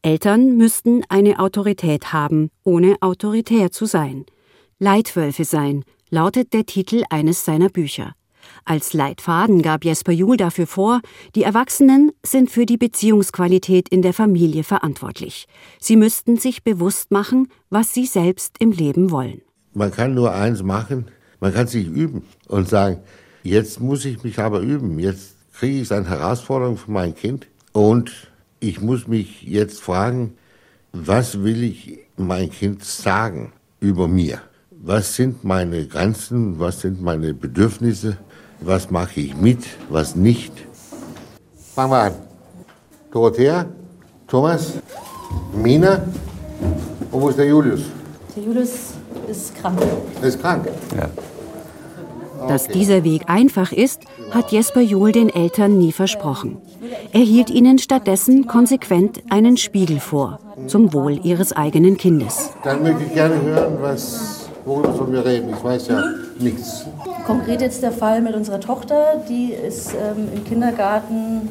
Eltern 0.01 0.57
müssten 0.57 1.03
eine 1.09 1.39
Autorität 1.39 2.13
haben, 2.13 2.49
ohne 2.63 2.95
autoritär 3.01 3.71
zu 3.71 3.85
sein. 3.85 4.25
Leitwölfe 4.79 5.43
sein, 5.43 5.83
lautet 6.11 6.53
der 6.53 6.67
Titel 6.67 7.03
eines 7.09 7.43
seiner 7.45 7.69
Bücher. 7.69 8.13
Als 8.63 8.93
Leitfaden 8.93 9.63
gab 9.63 9.83
Jesper 9.83 10.11
Juhl 10.11 10.37
dafür 10.37 10.67
vor, 10.67 11.01
die 11.33 11.41
Erwachsenen 11.41 12.11
sind 12.23 12.51
für 12.51 12.67
die 12.67 12.77
Beziehungsqualität 12.77 13.89
in 13.89 14.03
der 14.03 14.13
Familie 14.13 14.63
verantwortlich. 14.63 15.47
Sie 15.79 15.95
müssten 15.95 16.37
sich 16.37 16.63
bewusst 16.63 17.09
machen, 17.09 17.47
was 17.71 17.95
sie 17.95 18.05
selbst 18.05 18.57
im 18.59 18.71
Leben 18.71 19.09
wollen. 19.09 19.41
Man 19.73 19.91
kann 19.91 20.13
nur 20.13 20.31
eins 20.33 20.61
machen, 20.61 21.07
man 21.39 21.53
kann 21.53 21.65
sich 21.65 21.87
üben 21.87 22.21
und 22.47 22.69
sagen, 22.69 22.99
jetzt 23.41 23.79
muss 23.79 24.05
ich 24.05 24.23
mich 24.23 24.37
aber 24.37 24.59
üben, 24.59 24.99
jetzt 24.99 25.37
kriege 25.53 25.81
ich 25.81 25.91
eine 25.91 26.07
Herausforderung 26.07 26.77
für 26.77 26.91
mein 26.91 27.15
Kind 27.15 27.47
und 27.73 28.29
ich 28.59 28.79
muss 28.79 29.07
mich 29.07 29.41
jetzt 29.41 29.81
fragen, 29.81 30.35
was 30.93 31.41
will 31.41 31.63
ich 31.63 31.97
mein 32.15 32.51
Kind 32.51 32.83
sagen 32.83 33.53
über 33.79 34.07
mir? 34.07 34.39
Was 34.81 35.15
sind 35.15 35.43
meine 35.43 35.85
Grenzen, 35.85 36.59
was 36.59 36.81
sind 36.81 37.01
meine 37.01 37.33
Bedürfnisse, 37.33 38.17
was 38.59 38.89
mache 38.91 39.19
ich 39.19 39.35
mit, 39.35 39.59
was 39.89 40.15
nicht. 40.15 40.53
Fangen 41.75 41.91
wir 41.91 42.01
an. 42.03 42.13
Dorothea, 43.11 43.65
Thomas, 44.27 44.73
Mina 45.53 46.03
und 47.11 47.21
wo 47.21 47.29
ist 47.29 47.37
der 47.37 47.47
Julius? 47.47 47.81
Der 48.35 48.43
Julius 48.43 48.93
ist 49.27 49.55
krank. 49.55 49.79
Er 50.21 50.27
ist 50.27 50.41
krank? 50.41 50.67
Ja. 50.95 51.09
Dass 52.47 52.67
dieser 52.67 53.03
Weg 53.03 53.23
einfach 53.27 53.71
ist, 53.71 54.01
hat 54.31 54.51
Jesper 54.51 54.81
Juhl 54.81 55.11
den 55.11 55.29
Eltern 55.29 55.79
nie 55.79 55.91
versprochen. 55.91 56.57
Er 57.11 57.21
hielt 57.21 57.49
ihnen 57.49 57.79
stattdessen 57.79 58.47
konsequent 58.47 59.21
einen 59.29 59.57
Spiegel 59.57 59.99
vor, 59.99 60.39
zum 60.67 60.93
Wohl 60.93 61.19
ihres 61.25 61.51
eigenen 61.51 61.97
Kindes. 61.97 62.51
Dann 62.63 62.83
möchte 62.83 63.03
ich 63.03 63.13
gerne 63.13 63.41
hören, 63.41 63.77
was 63.81 64.36
Worüber 64.67 64.93
sollen 64.93 65.13
wir 65.13 65.25
reden? 65.25 65.49
Ich 65.49 65.63
weiß 65.63 65.87
ja 65.87 66.03
nichts. 66.39 66.85
Konkret 67.25 67.61
jetzt 67.61 67.81
der 67.81 67.93
Fall 67.93 68.21
mit 68.21 68.35
unserer 68.35 68.59
Tochter, 68.59 69.23
die 69.29 69.53
ist 69.53 69.93
ähm, 69.93 70.27
im 70.35 70.43
Kindergarten 70.43 71.47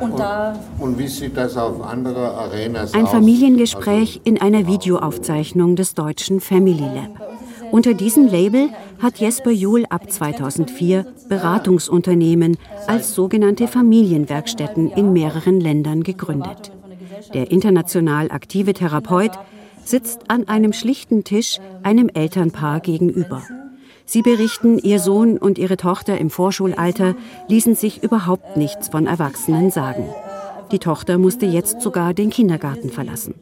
und, 0.00 0.12
und, 0.12 0.18
da. 0.18 0.58
Und 0.78 0.98
wie 0.98 1.06
sieht 1.06 1.36
das 1.36 1.58
auf 1.58 1.82
andere 1.82 2.32
Arenas 2.32 2.94
Ein 2.94 3.04
aus? 3.04 3.10
Familiengespräch 3.10 4.20
also, 4.20 4.20
in 4.24 4.40
einer 4.40 4.66
Videoaufzeichnung 4.66 5.76
des 5.76 5.92
deutschen 5.94 6.40
Family 6.40 6.78
Lab. 6.80 7.28
Unter 7.72 7.92
diesem 7.92 8.26
Label 8.26 8.70
hat 9.02 9.18
Jesper 9.18 9.50
Juhl 9.50 9.84
ab 9.90 10.10
2004 10.10 11.04
Beratungsunternehmen 11.28 12.56
als 12.86 13.14
sogenannte 13.14 13.68
Familienwerkstätten 13.68 14.90
in 14.92 15.12
mehreren 15.12 15.60
Ländern 15.60 16.02
gegründet. 16.04 16.72
Der 17.34 17.50
international 17.50 18.30
aktive 18.30 18.72
Therapeut 18.72 19.32
sitzt 19.88 20.30
an 20.30 20.48
einem 20.48 20.72
schlichten 20.72 21.24
Tisch 21.24 21.58
einem 21.82 22.08
Elternpaar 22.08 22.80
gegenüber. 22.80 23.42
Sie 24.04 24.22
berichten, 24.22 24.78
ihr 24.78 25.00
Sohn 25.00 25.36
und 25.36 25.58
ihre 25.58 25.76
Tochter 25.76 26.18
im 26.18 26.30
Vorschulalter 26.30 27.14
ließen 27.48 27.74
sich 27.74 28.02
überhaupt 28.02 28.56
nichts 28.56 28.88
von 28.88 29.06
Erwachsenen 29.06 29.70
sagen. 29.70 30.08
Die 30.72 30.78
Tochter 30.78 31.18
musste 31.18 31.46
jetzt 31.46 31.80
sogar 31.80 32.14
den 32.14 32.30
Kindergarten 32.30 32.90
verlassen. 32.90 33.34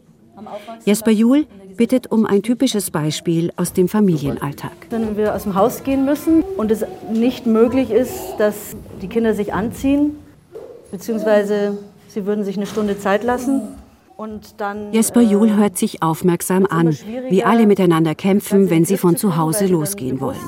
Jesper 0.85 1.11
Juhl 1.11 1.47
bittet 1.77 2.11
um 2.11 2.27
ein 2.27 2.43
typisches 2.43 2.91
Beispiel 2.91 3.53
aus 3.57 3.73
dem 3.73 3.89
Familienalltag. 3.89 4.73
Wenn 4.91 5.17
wir 5.17 5.35
aus 5.35 5.43
dem 5.43 5.55
Haus 5.55 5.83
gehen 5.83 6.05
müssen 6.05 6.43
und 6.57 6.71
es 6.71 6.85
nicht 7.13 7.47
möglich 7.47 7.91
ist, 7.91 8.35
dass 8.39 8.77
die 9.03 9.09
Kinder 9.09 9.35
sich 9.35 9.53
anziehen, 9.53 10.17
beziehungsweise 10.91 11.79
sie 12.09 12.27
würden 12.27 12.45
sich 12.45 12.57
eine 12.57 12.67
Stunde 12.67 12.99
Zeit 12.99 13.25
lassen, 13.25 13.63
dann, 14.57 14.93
Jesper 14.93 15.21
Juhl 15.21 15.49
äh, 15.49 15.55
hört 15.57 15.77
sich 15.77 16.03
aufmerksam 16.03 16.65
an, 16.65 16.97
wie 17.29 17.45
alle 17.45 17.67
miteinander 17.67 18.15
kämpfen, 18.15 18.71
wenn 18.71 18.87
sie 18.87 18.97
von 18.97 19.17
zu 19.17 19.37
Hause 19.37 19.67
losgehen 19.67 20.21
wollen. 20.21 20.41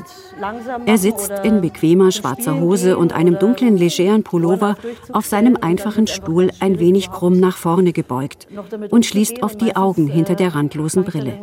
Er 0.86 0.96
sitzt 0.96 1.30
in 1.42 1.60
bequemer 1.60 2.10
schwarzer 2.10 2.60
Hose 2.60 2.96
und 2.96 3.12
einem 3.12 3.38
dunklen, 3.38 3.76
legeren 3.76 4.22
Pullover 4.22 4.76
auf 5.12 5.26
seinem 5.26 5.58
einfachen 5.60 6.06
Stuhl 6.06 6.50
ein 6.60 6.78
wenig 6.78 7.10
krumm 7.10 7.38
nach 7.38 7.58
vorne 7.58 7.92
gebeugt 7.92 8.48
und 8.88 9.04
schließt 9.04 9.42
oft 9.42 9.60
die 9.60 9.76
Augen 9.76 10.06
hinter 10.06 10.34
der 10.34 10.54
randlosen 10.54 11.04
Brille. 11.04 11.34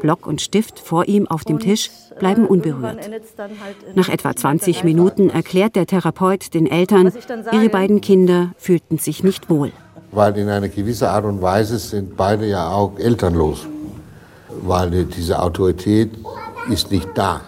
Block 0.00 0.26
und 0.26 0.42
Stift 0.42 0.78
vor 0.78 1.08
ihm 1.08 1.26
auf 1.28 1.44
dem 1.44 1.60
Tisch 1.60 1.90
bleiben 2.18 2.44
äh, 2.44 2.48
unberührt. 2.48 3.08
Halt 3.08 3.96
Nach 3.96 4.08
etwa 4.10 4.36
20 4.36 4.84
Minuten 4.84 5.30
erklärt 5.30 5.76
der 5.76 5.86
Therapeut 5.86 6.52
den 6.52 6.66
Eltern, 6.66 7.12
ihre 7.52 7.70
beiden 7.70 8.02
Kinder 8.02 8.52
fühlten 8.58 8.98
sich 8.98 9.24
nicht 9.24 9.48
wohl 9.48 9.72
weil 10.10 10.36
in 10.36 10.48
einer 10.48 10.68
gewissen 10.68 11.06
Art 11.06 11.24
und 11.24 11.42
Weise 11.42 11.78
sind 11.78 12.16
beide 12.16 12.46
ja 12.46 12.70
auch 12.70 12.98
elternlos, 12.98 13.66
weil 14.62 15.04
diese 15.04 15.40
Autorität 15.40 16.10
ist 16.70 16.90
nicht 16.90 17.08
da. 17.14 17.40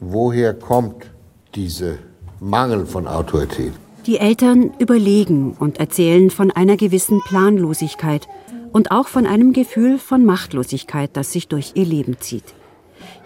Woher 0.00 0.54
kommt 0.54 1.06
dieser 1.54 1.94
Mangel 2.40 2.86
von 2.86 3.06
Autorität? 3.06 3.72
Die 4.06 4.18
Eltern 4.18 4.72
überlegen 4.78 5.56
und 5.58 5.80
erzählen 5.80 6.30
von 6.30 6.50
einer 6.50 6.76
gewissen 6.76 7.20
Planlosigkeit 7.26 8.28
und 8.72 8.90
auch 8.90 9.08
von 9.08 9.26
einem 9.26 9.52
Gefühl 9.52 9.98
von 9.98 10.24
Machtlosigkeit, 10.24 11.10
das 11.14 11.32
sich 11.32 11.48
durch 11.48 11.72
ihr 11.74 11.86
Leben 11.86 12.18
zieht. 12.20 12.54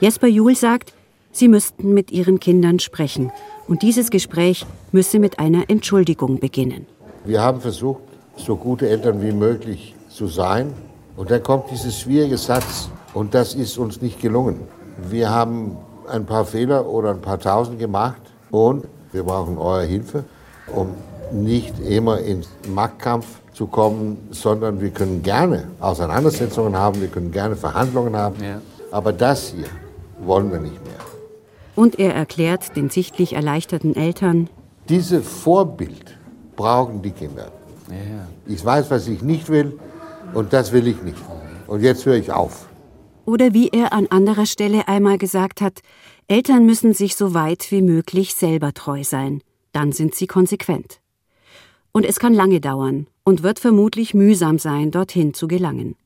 Jesper 0.00 0.28
Juhl 0.28 0.54
sagt, 0.54 0.94
sie 1.32 1.48
müssten 1.48 1.92
mit 1.92 2.10
ihren 2.10 2.40
Kindern 2.40 2.78
sprechen 2.78 3.30
und 3.68 3.82
dieses 3.82 4.10
Gespräch 4.10 4.64
müsse 4.92 5.18
mit 5.18 5.38
einer 5.38 5.68
Entschuldigung 5.68 6.38
beginnen. 6.40 6.86
Wir 7.24 7.42
haben 7.42 7.60
versucht, 7.60 8.00
so 8.44 8.56
gute 8.56 8.88
Eltern 8.88 9.22
wie 9.22 9.32
möglich 9.32 9.94
zu 10.08 10.26
sein. 10.26 10.72
Und 11.16 11.30
dann 11.30 11.42
kommt 11.42 11.70
dieser 11.70 11.90
schwierige 11.90 12.38
Satz 12.38 12.88
und 13.14 13.34
das 13.34 13.54
ist 13.54 13.78
uns 13.78 14.00
nicht 14.00 14.20
gelungen. 14.20 14.60
Wir 15.08 15.30
haben 15.30 15.76
ein 16.08 16.26
paar 16.26 16.44
Fehler 16.44 16.86
oder 16.86 17.10
ein 17.10 17.20
paar 17.20 17.38
Tausend 17.38 17.78
gemacht 17.78 18.20
und 18.50 18.84
wir 19.12 19.22
brauchen 19.22 19.58
eure 19.58 19.84
Hilfe, 19.84 20.24
um 20.74 20.94
nicht 21.32 21.78
immer 21.80 22.18
ins 22.20 22.48
Machtkampf 22.68 23.26
zu 23.52 23.66
kommen, 23.66 24.28
sondern 24.30 24.80
wir 24.80 24.90
können 24.90 25.22
gerne 25.22 25.68
Auseinandersetzungen 25.80 26.76
haben, 26.76 27.00
wir 27.00 27.08
können 27.08 27.30
gerne 27.30 27.56
Verhandlungen 27.56 28.16
haben, 28.16 28.36
ja. 28.42 28.60
aber 28.90 29.12
das 29.12 29.48
hier 29.54 29.66
wollen 30.24 30.50
wir 30.50 30.58
nicht 30.58 30.82
mehr. 30.84 30.94
Und 31.76 31.98
er 31.98 32.14
erklärt 32.14 32.76
den 32.76 32.90
sichtlich 32.90 33.34
erleichterten 33.34 33.94
Eltern, 33.94 34.48
dieses 34.88 35.26
Vorbild 35.26 36.18
brauchen 36.56 37.00
die 37.02 37.12
Kinder. 37.12 37.52
Ich 38.46 38.64
weiß, 38.64 38.90
was 38.90 39.08
ich 39.08 39.22
nicht 39.22 39.48
will 39.48 39.78
und 40.34 40.52
das 40.52 40.72
will 40.72 40.86
ich 40.86 41.02
nicht. 41.02 41.18
Und 41.66 41.82
jetzt 41.82 42.04
höre 42.06 42.16
ich 42.16 42.32
auf. 42.32 42.68
Oder 43.26 43.52
wie 43.54 43.68
er 43.68 43.92
an 43.92 44.06
anderer 44.08 44.46
Stelle 44.46 44.88
einmal 44.88 45.18
gesagt 45.18 45.60
hat, 45.60 45.80
Eltern 46.26 46.66
müssen 46.66 46.94
sich 46.94 47.16
so 47.16 47.34
weit 47.34 47.70
wie 47.70 47.82
möglich 47.82 48.34
selber 48.34 48.72
treu 48.72 49.04
sein. 49.04 49.42
Dann 49.72 49.92
sind 49.92 50.14
sie 50.14 50.26
konsequent. 50.26 51.00
Und 51.92 52.04
es 52.04 52.18
kann 52.18 52.34
lange 52.34 52.60
dauern 52.60 53.06
und 53.24 53.42
wird 53.42 53.58
vermutlich 53.58 54.14
mühsam 54.14 54.58
sein, 54.58 54.90
dorthin 54.90 55.34
zu 55.34 55.48
gelangen. 55.48 55.96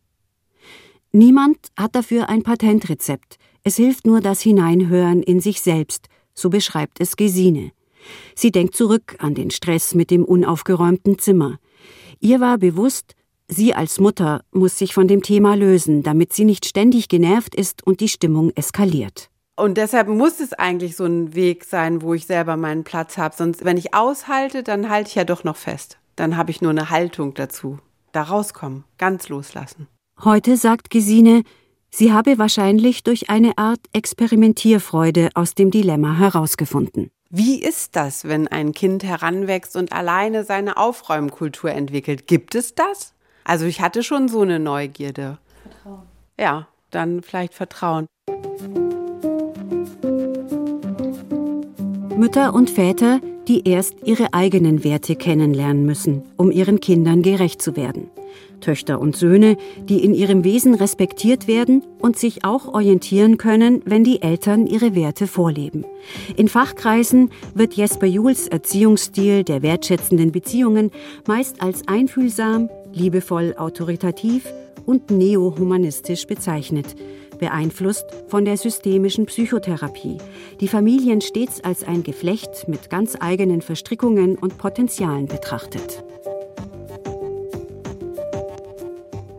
Niemand 1.13 1.59
hat 1.77 1.95
dafür 1.95 2.29
ein 2.29 2.43
Patentrezept, 2.43 3.39
es 3.63 3.77
hilft 3.77 4.07
nur 4.07 4.21
das 4.21 4.43
Hineinhören 4.43 5.23
in 5.23 5.41
sich 5.41 5.63
selbst, 5.63 6.09
so 6.35 6.51
beschreibt 6.51 7.01
es 7.01 7.17
Gesine. 7.17 7.71
Sie 8.35 8.51
denkt 8.51 8.75
zurück 8.75 9.17
an 9.19 9.35
den 9.35 9.51
Stress 9.51 9.95
mit 9.95 10.11
dem 10.11 10.25
unaufgeräumten 10.25 11.19
Zimmer. 11.19 11.59
Ihr 12.21 12.41
war 12.41 12.59
bewusst, 12.59 13.15
sie 13.49 13.75
als 13.75 14.01
Mutter 14.01 14.43
muss 14.53 14.79
sich 14.79 14.95
von 14.95 15.09
dem 15.09 15.23
Thema 15.23 15.55
lösen, 15.55 16.03
damit 16.03 16.33
sie 16.33 16.45
nicht 16.45 16.67
ständig 16.67 17.09
genervt 17.09 17.55
ist 17.55 17.87
und 17.87 18.01
die 18.01 18.09
Stimmung 18.09 18.51
eskaliert. 18.55 19.31
Und 19.57 19.79
deshalb 19.79 20.09
muss 20.09 20.41
es 20.41 20.53
eigentlich 20.53 20.97
so 20.97 21.05
ein 21.05 21.35
Weg 21.35 21.65
sein, 21.65 22.03
wo 22.03 22.15
ich 22.15 22.27
selber 22.27 22.57
meinen 22.57 22.83
Platz 22.83 23.19
habe. 23.19 23.35
Sonst, 23.37 23.65
wenn 23.65 23.77
ich 23.77 23.95
aushalte, 23.95 24.63
dann 24.63 24.89
halte 24.89 25.11
ich 25.11 25.15
ja 25.15 25.25
doch 25.25 25.45
noch 25.45 25.57
fest. 25.57 25.99
Dann 26.17 26.37
habe 26.37 26.51
ich 26.51 26.61
nur 26.61 26.71
eine 26.71 26.91
Haltung 26.91 27.35
dazu. 27.35 27.79
Da 28.13 28.23
rauskommen, 28.23 28.85
ganz 28.99 29.29
loslassen. 29.29 29.87
Heute 30.23 30.57
sagt 30.57 30.91
Gesine, 30.91 31.43
sie 31.91 32.13
habe 32.13 32.39
wahrscheinlich 32.39 33.05
durch 33.05 33.31
eine 33.31 33.59
Art 33.59 33.81
Experimentierfreude 33.93 35.31
aus 35.35 35.55
dem 35.55 35.71
Dilemma 35.71 36.17
herausgefunden. 36.17 37.11
Wie 37.37 37.61
ist 37.61 37.97
das, 37.97 38.29
wenn 38.29 38.47
ein 38.47 38.71
Kind 38.71 39.03
heranwächst 39.03 39.75
und 39.75 39.93
alleine 39.93 40.45
seine 40.45 40.77
Aufräumkultur 40.77 41.73
entwickelt? 41.73 42.29
Gibt 42.29 42.55
es 42.55 42.77
das? 42.77 43.13
Also 43.43 43.65
ich 43.67 43.81
hatte 43.81 44.05
schon 44.05 44.29
so 44.29 44.43
eine 44.43 44.61
Neugierde. 44.61 45.39
Vertrauen. 45.65 46.03
Ja, 46.39 46.69
dann 46.93 47.25
vielleicht 47.25 47.55
Vertrauen. 47.55 48.07
Mütter 52.17 52.55
und 52.55 52.71
Väter, 52.71 53.19
die 53.49 53.69
erst 53.69 53.97
ihre 54.05 54.33
eigenen 54.33 54.85
Werte 54.85 55.17
kennenlernen 55.17 55.85
müssen, 55.85 56.23
um 56.37 56.53
ihren 56.53 56.79
Kindern 56.79 57.23
gerecht 57.23 57.61
zu 57.61 57.75
werden. 57.75 58.13
Töchter 58.65 59.01
und 59.01 59.15
Söhne, 59.17 59.57
die 59.89 60.03
in 60.03 60.15
ihrem 60.15 60.43
Wesen 60.43 60.75
respektiert 60.75 61.47
werden 61.47 61.83
und 61.99 62.19
sich 62.19 62.45
auch 62.45 62.67
orientieren 62.67 63.37
können, 63.37 63.83
wenn 63.85 64.05
die 64.05 64.23
Eltern 64.23 64.67
ihre 64.67 64.95
Werte 64.95 65.27
vorleben. 65.27 65.85
In 66.37 66.49
Fachkreisen 66.49 67.31
wird 67.55 67.75
Jesper 67.75 68.07
Juhls 68.07 68.49
Erziehungsstil 68.49 69.45
der 69.45 69.63
wertschätzenden 69.63 70.33
Beziehungen 70.33 70.91
meist 71.27 71.61
als 71.61 71.87
einfühlsam, 71.87 72.71
liebevoll 72.93 73.55
autoritativ 73.57 74.47
und 74.87 75.11
neohumanistisch 75.11 76.27
bezeichnet 76.27 76.97
beeinflusst 77.35 78.07
von 78.29 78.45
der 78.45 78.57
systemischen 78.57 79.27
Psychotherapie, 79.27 80.19
die 80.61 80.69
Familien 80.69 81.21
stets 81.21 81.63
als 81.63 81.85
ein 81.85 82.03
Geflecht 82.03 82.69
mit 82.69 82.91
ganz 82.91 83.17
eigenen 83.21 83.61
Verstrickungen 83.61 84.37
und 84.37 84.57
Potenzialen 84.57 85.27
betrachtet. 85.27 86.05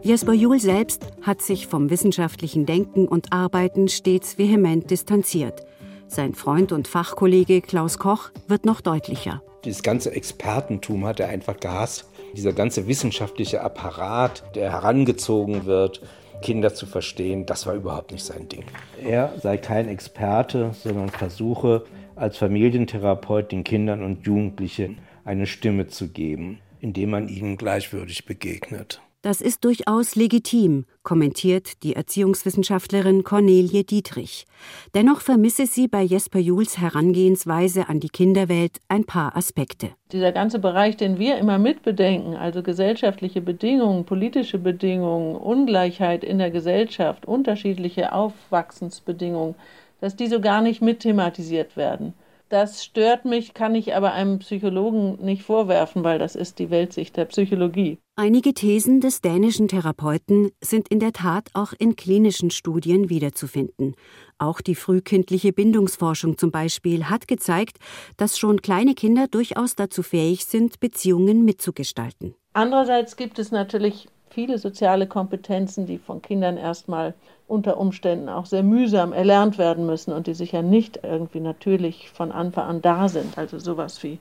Jesper 0.05 0.33
Juhl 0.33 0.59
selbst 0.59 1.01
hat 1.23 1.41
sich 1.41 1.65
vom 1.65 1.89
wissenschaftlichen 1.89 2.67
Denken 2.67 3.07
und 3.07 3.33
Arbeiten 3.33 3.87
stets 3.87 4.37
vehement 4.37 4.91
distanziert. 4.91 5.65
Sein 6.05 6.35
Freund 6.35 6.71
und 6.71 6.87
Fachkollege 6.87 7.59
Klaus 7.61 7.97
Koch 7.97 8.29
wird 8.47 8.65
noch 8.65 8.81
deutlicher. 8.81 9.41
Dieses 9.63 9.81
ganze 9.81 10.11
Expertentum 10.11 11.07
hat 11.07 11.19
er 11.19 11.29
einfach 11.29 11.59
gehasst. 11.59 12.05
Dieser 12.37 12.53
ganze 12.53 12.87
wissenschaftliche 12.87 13.61
Apparat, 13.61 14.43
der 14.53 14.71
herangezogen 14.71 15.65
wird, 15.65 16.03
Kinder 16.43 16.75
zu 16.75 16.85
verstehen, 16.85 17.47
das 17.47 17.65
war 17.65 17.73
überhaupt 17.73 18.11
nicht 18.11 18.25
sein 18.25 18.47
Ding. 18.47 18.65
Er 19.03 19.33
sei 19.41 19.57
kein 19.57 19.87
Experte, 19.87 20.75
sondern 20.83 21.09
versuche 21.09 21.83
als 22.15 22.37
Familientherapeut 22.37 23.51
den 23.51 23.63
Kindern 23.63 24.03
und 24.03 24.27
Jugendlichen 24.27 24.99
eine 25.23 25.47
Stimme 25.47 25.87
zu 25.87 26.09
geben, 26.09 26.59
indem 26.79 27.09
man 27.09 27.27
ihnen 27.27 27.57
gleichwürdig 27.57 28.27
begegnet. 28.27 29.01
Das 29.25 29.41
ist 29.41 29.65
durchaus 29.65 30.15
legitim, 30.15 30.85
kommentiert 31.01 31.81
die 31.81 31.95
Erziehungswissenschaftlerin 31.95 33.23
Cornelie 33.23 33.83
Dietrich. 33.83 34.45
Dennoch 34.93 35.19
vermisse 35.19 35.65
sie 35.65 35.87
bei 35.87 36.03
Jesper 36.03 36.37
Juhls 36.37 36.77
Herangehensweise 36.77 37.89
an 37.89 37.99
die 37.99 38.09
Kinderwelt 38.09 38.81
ein 38.87 39.03
paar 39.03 39.35
Aspekte. 39.35 39.89
Dieser 40.11 40.31
ganze 40.31 40.59
Bereich, 40.59 40.95
den 40.95 41.17
wir 41.17 41.39
immer 41.39 41.57
mitbedenken, 41.57 42.35
also 42.35 42.61
gesellschaftliche 42.61 43.41
Bedingungen, 43.41 44.05
politische 44.05 44.59
Bedingungen, 44.59 45.35
Ungleichheit 45.35 46.23
in 46.23 46.37
der 46.37 46.51
Gesellschaft, 46.51 47.25
unterschiedliche 47.25 48.13
Aufwachsensbedingungen, 48.13 49.55
dass 50.01 50.15
die 50.15 50.27
so 50.27 50.39
gar 50.39 50.61
nicht 50.61 50.83
mit 50.83 50.99
thematisiert 50.99 51.75
werden. 51.77 52.13
Das 52.49 52.85
stört 52.85 53.25
mich, 53.25 53.55
kann 53.55 53.73
ich 53.73 53.95
aber 53.95 54.13
einem 54.13 54.37
Psychologen 54.39 55.17
nicht 55.23 55.41
vorwerfen, 55.41 56.03
weil 56.03 56.19
das 56.19 56.35
ist 56.35 56.59
die 56.59 56.69
Weltsicht 56.69 57.17
der 57.17 57.25
Psychologie. 57.25 57.97
Einige 58.15 58.53
Thesen 58.53 59.01
des 59.01 59.21
dänischen 59.21 59.67
Therapeuten 59.67 60.51
sind 60.61 60.87
in 60.89 60.99
der 60.99 61.11
Tat 61.11 61.49
auch 61.53 61.73
in 61.77 61.95
klinischen 61.95 62.51
Studien 62.51 63.09
wiederzufinden. 63.09 63.95
Auch 64.37 64.61
die 64.61 64.75
frühkindliche 64.75 65.53
Bindungsforschung 65.53 66.37
zum 66.37 66.51
Beispiel 66.51 67.05
hat 67.05 67.27
gezeigt, 67.27 67.77
dass 68.15 68.37
schon 68.37 68.61
kleine 68.61 68.93
Kinder 68.93 69.27
durchaus 69.27 69.75
dazu 69.75 70.03
fähig 70.03 70.45
sind, 70.45 70.79
Beziehungen 70.79 71.43
mitzugestalten. 71.43 72.35
Andererseits 72.53 73.17
gibt 73.17 73.37
es 73.39 73.51
natürlich 73.51 74.07
viele 74.35 74.57
soziale 74.57 75.07
Kompetenzen, 75.07 75.85
die 75.85 75.97
von 75.97 76.21
Kindern 76.21 76.57
erstmal 76.57 77.13
unter 77.47 77.77
Umständen 77.77 78.27
auch 78.27 78.45
sehr 78.45 78.63
mühsam 78.63 79.13
erlernt 79.13 79.57
werden 79.57 79.85
müssen 79.85 80.11
und 80.11 80.27
die 80.27 80.33
sicher 80.33 80.61
nicht 80.61 80.99
irgendwie 81.03 81.39
natürlich 81.39 82.09
von 82.09 82.33
Anfang 82.33 82.67
an 82.67 82.81
da 82.81 83.07
sind. 83.07 83.37
Also 83.37 83.59
sowas 83.59 84.03
wie 84.03 84.19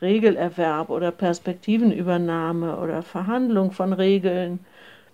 Regelerwerb 0.00 0.88
oder 0.88 1.10
Perspektivenübernahme 1.10 2.78
oder 2.78 3.02
Verhandlung 3.02 3.72
von 3.72 3.92
Regeln 3.92 4.60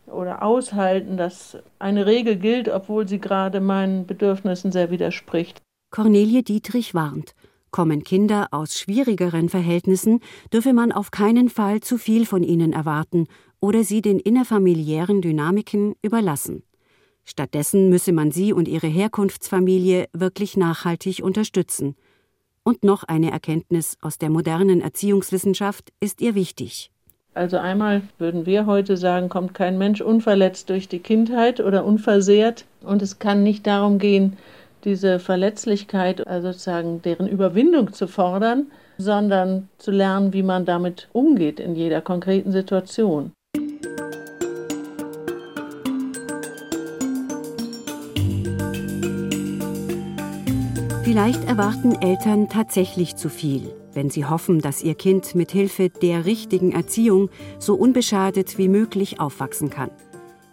oder 0.07 0.45
aushalten, 0.45 1.17
dass 1.17 1.59
eine 1.81 2.07
Regel 2.07 2.37
gilt, 2.37 2.69
obwohl 2.69 3.09
sie 3.09 3.19
gerade 3.19 3.61
meinen 3.61 4.07
Bedürfnissen 4.07 4.71
sehr 4.71 4.93
widerspricht. 4.93 5.61
Cornelie 5.91 6.45
Dietrich 6.45 6.95
warnt. 6.95 7.35
Kommen 7.73 8.05
Kinder 8.05 8.47
aus 8.53 8.79
schwierigeren 8.79 9.49
Verhältnissen, 9.49 10.21
dürfe 10.53 10.73
man 10.73 10.93
auf 10.93 11.11
keinen 11.11 11.51
Fall 11.51 11.81
zu 11.81 11.99
viel 11.99 12.25
von 12.25 12.45
ihnen 12.45 12.73
erwarten 12.73 13.27
oder 13.61 13.85
sie 13.85 14.03
den 14.03 14.19
innerfamiliären 14.19 15.23
Dynamiken 15.23 15.95
überlassen. 16.03 16.63
Stattdessen 17.25 17.89
müsse 17.89 18.13
man 18.13 18.31
sie 18.31 18.53
und 18.53 18.69
ihre 18.69 18.87
Herkunftsfamilie 18.87 20.07
wirklich 20.13 20.57
nachhaltig 20.57 21.23
unterstützen. 21.23 21.97
Und 22.63 22.85
noch 22.85 23.05
eine 23.05 23.31
Erkenntnis 23.31 23.97
aus 24.01 24.19
der 24.19 24.31
modernen 24.31 24.81
Erziehungswissenschaft 24.81 25.93
ist 26.01 26.21
ihr 26.21 26.35
wichtig. 26.35 26.91
Also 27.35 27.59
einmal 27.59 28.03
würden 28.19 28.47
wir 28.47 28.67
heute 28.67 28.97
sagen, 28.97 29.29
kommt 29.29 29.55
kein 29.55 29.77
Mensch 29.77 30.01
unverletzt 30.01 30.71
durch 30.71 30.89
die 30.89 31.01
Kindheit 31.01 31.61
oder 31.61 31.85
unversehrt. 31.85 32.65
Und 32.83 33.03
es 33.03 33.19
kann 33.19 33.43
nicht 33.43 33.67
darum 33.67 33.99
gehen, 33.99 34.39
diese 34.85 35.19
Verletzlichkeit, 35.19 36.27
also 36.27 36.53
sozusagen 36.53 37.03
deren 37.03 37.29
Überwindung 37.29 37.93
zu 37.93 38.07
fordern, 38.07 38.69
sondern 38.99 39.69
zu 39.79 39.91
lernen, 39.91 40.33
wie 40.33 40.43
man 40.43 40.65
damit 40.65 41.09
umgeht 41.13 41.61
in 41.61 41.75
jeder 41.75 42.01
konkreten 42.01 42.53
Situation. 42.53 43.33
Vielleicht 51.17 51.45
erwarten 51.45 51.95
Eltern 52.03 52.51
tatsächlich 52.51 53.17
zu 53.17 53.31
viel, 53.31 53.75
wenn 53.95 54.11
sie 54.11 54.27
hoffen, 54.27 54.61
dass 54.61 54.83
ihr 54.83 54.95
Kind 54.95 55.35
mit 55.35 55.51
Hilfe 55.51 55.89
der 55.89 56.27
richtigen 56.27 56.73
Erziehung 56.73 57.31
so 57.59 57.75
unbeschadet 57.75 58.59
wie 58.59 58.69
möglich 58.69 59.19
aufwachsen 59.19 59.71
kann. 59.71 59.91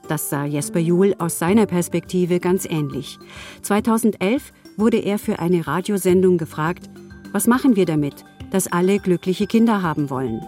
Das 0.07 0.29
sah 0.29 0.45
Jesper 0.45 0.79
Juhl 0.79 1.15
aus 1.19 1.37
seiner 1.37 1.65
Perspektive 1.65 2.39
ganz 2.39 2.63
ähnlich. 2.63 3.19
2011 3.61 4.53
wurde 4.77 4.99
er 4.99 5.19
für 5.19 5.39
eine 5.39 5.67
Radiosendung 5.67 6.37
gefragt, 6.37 6.89
was 7.33 7.45
machen 7.45 7.75
wir 7.75 7.85
damit, 7.85 8.23
dass 8.51 8.71
alle 8.71 8.99
glückliche 8.99 9.47
Kinder 9.47 9.81
haben 9.81 10.09
wollen? 10.09 10.39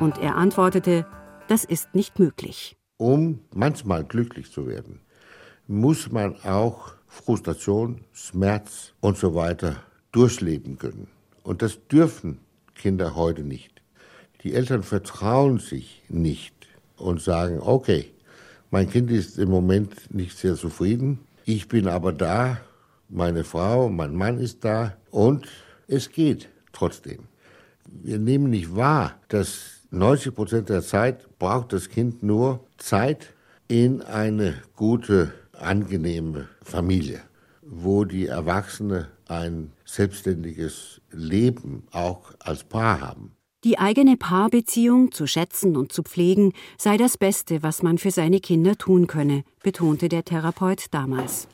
Und 0.00 0.16
er 0.22 0.36
antwortete, 0.36 1.04
das 1.48 1.66
ist 1.66 1.94
nicht 1.94 2.18
möglich. 2.18 2.78
Um 2.96 3.40
manchmal 3.52 4.04
glücklich 4.04 4.52
zu 4.52 4.66
werden, 4.66 5.00
muss 5.66 6.10
man 6.10 6.36
auch 6.44 6.94
Frustration, 7.10 8.00
Schmerz 8.12 8.92
und 9.00 9.18
so 9.18 9.34
weiter 9.34 9.82
durchleben 10.12 10.78
können. 10.78 11.08
Und 11.42 11.60
das 11.60 11.78
dürfen 11.88 12.38
Kinder 12.74 13.16
heute 13.16 13.42
nicht. 13.42 13.82
Die 14.42 14.54
Eltern 14.54 14.82
vertrauen 14.82 15.58
sich 15.58 16.02
nicht 16.08 16.54
und 16.96 17.20
sagen, 17.20 17.58
okay, 17.60 18.10
mein 18.70 18.88
Kind 18.88 19.10
ist 19.10 19.38
im 19.38 19.50
Moment 19.50 20.14
nicht 20.14 20.38
sehr 20.38 20.54
zufrieden, 20.54 21.18
ich 21.44 21.68
bin 21.68 21.88
aber 21.88 22.12
da, 22.12 22.58
meine 23.08 23.42
Frau, 23.44 23.88
mein 23.88 24.14
Mann 24.14 24.38
ist 24.38 24.64
da 24.64 24.96
und 25.10 25.48
es 25.88 26.10
geht 26.12 26.48
trotzdem. 26.72 27.24
Wir 27.86 28.18
nehmen 28.18 28.50
nicht 28.50 28.76
wahr, 28.76 29.16
dass 29.28 29.80
90 29.90 30.34
Prozent 30.34 30.68
der 30.68 30.82
Zeit 30.82 31.26
braucht 31.38 31.72
das 31.72 31.88
Kind 31.88 32.22
nur 32.22 32.60
Zeit 32.78 33.34
in 33.66 34.02
eine 34.02 34.54
gute 34.76 35.32
angenehme 35.62 36.48
Familie, 36.62 37.20
wo 37.62 38.04
die 38.04 38.26
Erwachsenen 38.26 39.06
ein 39.28 39.72
selbstständiges 39.84 41.00
Leben 41.10 41.84
auch 41.92 42.32
als 42.38 42.64
Paar 42.64 43.00
haben. 43.00 43.32
Die 43.62 43.78
eigene 43.78 44.16
Paarbeziehung 44.16 45.12
zu 45.12 45.26
schätzen 45.26 45.76
und 45.76 45.92
zu 45.92 46.02
pflegen 46.02 46.54
sei 46.78 46.96
das 46.96 47.18
Beste, 47.18 47.62
was 47.62 47.82
man 47.82 47.98
für 47.98 48.10
seine 48.10 48.40
Kinder 48.40 48.76
tun 48.76 49.06
könne, 49.06 49.44
betonte 49.62 50.08
der 50.08 50.24
Therapeut 50.24 50.86
damals. 50.92 51.46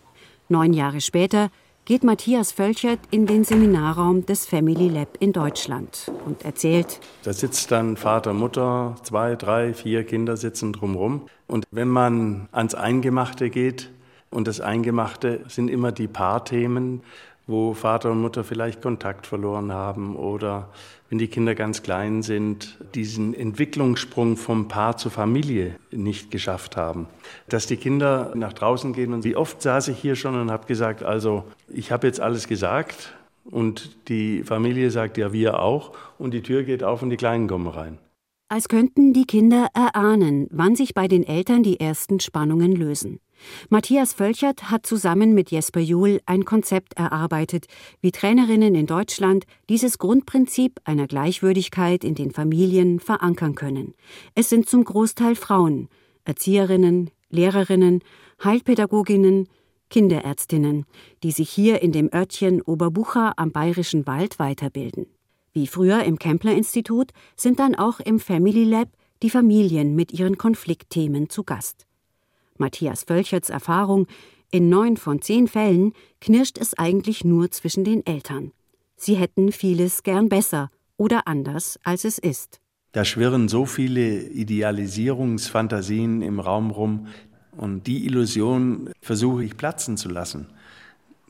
Neun 0.49 0.73
Jahre 0.73 1.01
später 1.01 1.51
geht 1.87 2.03
Matthias 2.03 2.51
Völchert 2.51 2.99
in 3.13 3.27
den 3.27 3.45
Seminarraum 3.45 4.27
des 4.27 4.45
Family 4.45 4.89
Lab 4.89 5.17
in 5.21 5.33
Deutschland 5.33 6.11
und 6.27 6.45
erzählt. 6.45 6.99
Da 7.23 7.33
sitzt 7.33 7.71
dann 7.71 7.97
Vater, 7.97 8.35
Mutter, 8.35 8.97
zwei, 9.05 9.37
drei, 9.37 9.73
vier 9.73 10.05
Kinder 10.05 10.37
sitzen 10.37 10.73
drumherum. 10.73 11.29
Und 11.47 11.65
wenn 11.71 11.89
man 11.89 12.49
ans 12.51 12.75
Eingemachte 12.75 13.51
geht, 13.51 13.91
und 14.31 14.49
das 14.49 14.61
Eingemachte 14.61 15.45
sind 15.47 15.69
immer 15.69 15.93
die 15.93 16.09
Paarthemen, 16.09 17.03
wo 17.47 17.75
Vater 17.75 18.11
und 18.11 18.21
Mutter 18.21 18.43
vielleicht 18.43 18.83
Kontakt 18.83 19.27
verloren 19.27 19.73
haben 19.73 20.17
oder 20.17 20.71
wenn 21.09 21.19
die 21.19 21.29
Kinder 21.29 21.55
ganz 21.55 21.83
klein 21.83 22.23
sind, 22.23 22.79
diesen 22.95 23.33
Entwicklungssprung 23.35 24.37
vom 24.37 24.67
Paar 24.67 24.97
zur 24.97 25.13
Familie 25.13 25.77
nicht 25.93 26.31
geschafft 26.31 26.77
haben. 26.77 27.07
Dass 27.49 27.67
die 27.67 27.77
Kinder 27.77 28.33
nach 28.35 28.53
draußen 28.53 28.93
gehen 28.93 29.13
und 29.13 29.23
wie 29.25 29.37
oft 29.37 29.63
saß 29.63 29.89
ich 29.89 29.99
hier 29.99 30.17
schon 30.17 30.35
und 30.41 30.51
habe 30.51 30.67
gesagt, 30.67 31.05
also 31.05 31.45
ich 31.69 31.93
habe 31.93 32.09
jetzt 32.09 32.21
alles 32.21 32.49
gesagt 32.49 33.15
und 33.45 34.09
die 34.09 34.43
Familie 34.43 34.91
sagt 34.91 35.17
ja 35.17 35.33
wir 35.33 35.61
auch 35.61 35.93
und 36.19 36.35
die 36.35 36.43
Tür 36.43 36.65
geht 36.65 36.83
auf 36.83 37.03
und 37.03 37.11
die 37.11 37.17
Kleinen 37.17 37.47
kommen 37.47 37.69
rein. 37.69 37.99
Als 38.49 38.69
könnten 38.69 39.13
die 39.13 39.25
Kinder 39.25 39.69
erahnen, 39.75 40.47
wann 40.51 40.77
sich 40.77 40.95
bei 40.95 41.09
den 41.09 41.27
Eltern 41.27 41.63
die 41.63 41.81
ersten 41.81 42.21
Spannungen 42.21 42.73
lösen. 42.73 43.19
Matthias 43.69 44.13
Völchert 44.13 44.71
hat 44.71 44.87
zusammen 44.87 45.35
mit 45.35 45.51
Jesper 45.51 45.81
Juhl 45.81 46.21
ein 46.27 46.45
Konzept 46.45 46.95
erarbeitet, 46.95 47.67
wie 48.01 48.13
Trainerinnen 48.13 48.75
in 48.75 48.87
Deutschland 48.87 49.45
dieses 49.69 49.99
Grundprinzip 49.99 50.81
einer 50.85 51.07
Gleichwürdigkeit 51.07 52.05
in 52.05 52.15
den 52.15 52.31
Familien 52.31 53.01
verankern 53.01 53.55
können. 53.55 53.95
Es 54.35 54.49
sind 54.49 54.69
zum 54.69 54.85
Großteil 54.85 55.35
Frauen, 55.37 55.89
Erzieherinnen, 56.25 57.11
Lehrerinnen, 57.31 58.03
Heilpädagoginnen, 58.43 59.49
Kinderärztinnen, 59.91 60.85
die 61.23 61.31
sich 61.31 61.51
hier 61.51 61.83
in 61.83 61.93
dem 61.93 62.11
Örtchen 62.13 62.61
Oberbucha 62.63 63.35
am 63.37 63.53
Bayerischen 63.53 64.07
Wald 64.07 64.39
weiterbilden. 64.39 65.07
Wie 65.53 65.67
früher 65.67 66.03
im 66.05 66.19
Kempler-Institut 66.19 67.13
sind 67.37 67.61
dann 67.61 67.75
auch 67.75 68.01
im 68.01 68.21
Family 68.21 68.65
Lab 68.65 68.89
die 69.23 69.31
Familien 69.31 69.95
mit 69.95 70.13
ihren 70.13 70.37
Konfliktthemen 70.37 71.31
zu 71.31 71.45
Gast. 71.45 71.86
Matthias 72.59 73.05
Völcherts 73.05 73.51
Erfahrung, 73.51 74.07
in 74.51 74.69
neun 74.69 74.97
von 74.97 75.21
zehn 75.21 75.49
Fällen 75.49 75.93
knirscht 76.21 76.59
es 76.59 76.75
eigentlich 76.75 77.25
nur 77.25 77.51
zwischen 77.51 77.85
den 77.85 78.07
Eltern. 78.07 78.53
Sie 78.97 79.17
hätten 79.17 79.53
vieles 79.53 80.03
gern 80.03 80.29
besser 80.29 80.71
oder 80.97 81.27
anders, 81.27 81.79
als 81.83 82.05
es 82.05 82.19
ist. 82.19 82.61
Da 82.93 83.05
schwirren 83.05 83.49
so 83.49 83.67
viele 83.67 84.23
Idealisierungsfantasien 84.29 86.23
im 86.23 86.41
Raum 86.41 86.71
rum, 86.71 87.09
und 87.57 87.87
die 87.87 88.05
Illusion 88.05 88.91
versuche 89.01 89.43
ich 89.45 89.57
platzen 89.57 89.97
zu 89.97 90.09
lassen. 90.09 90.47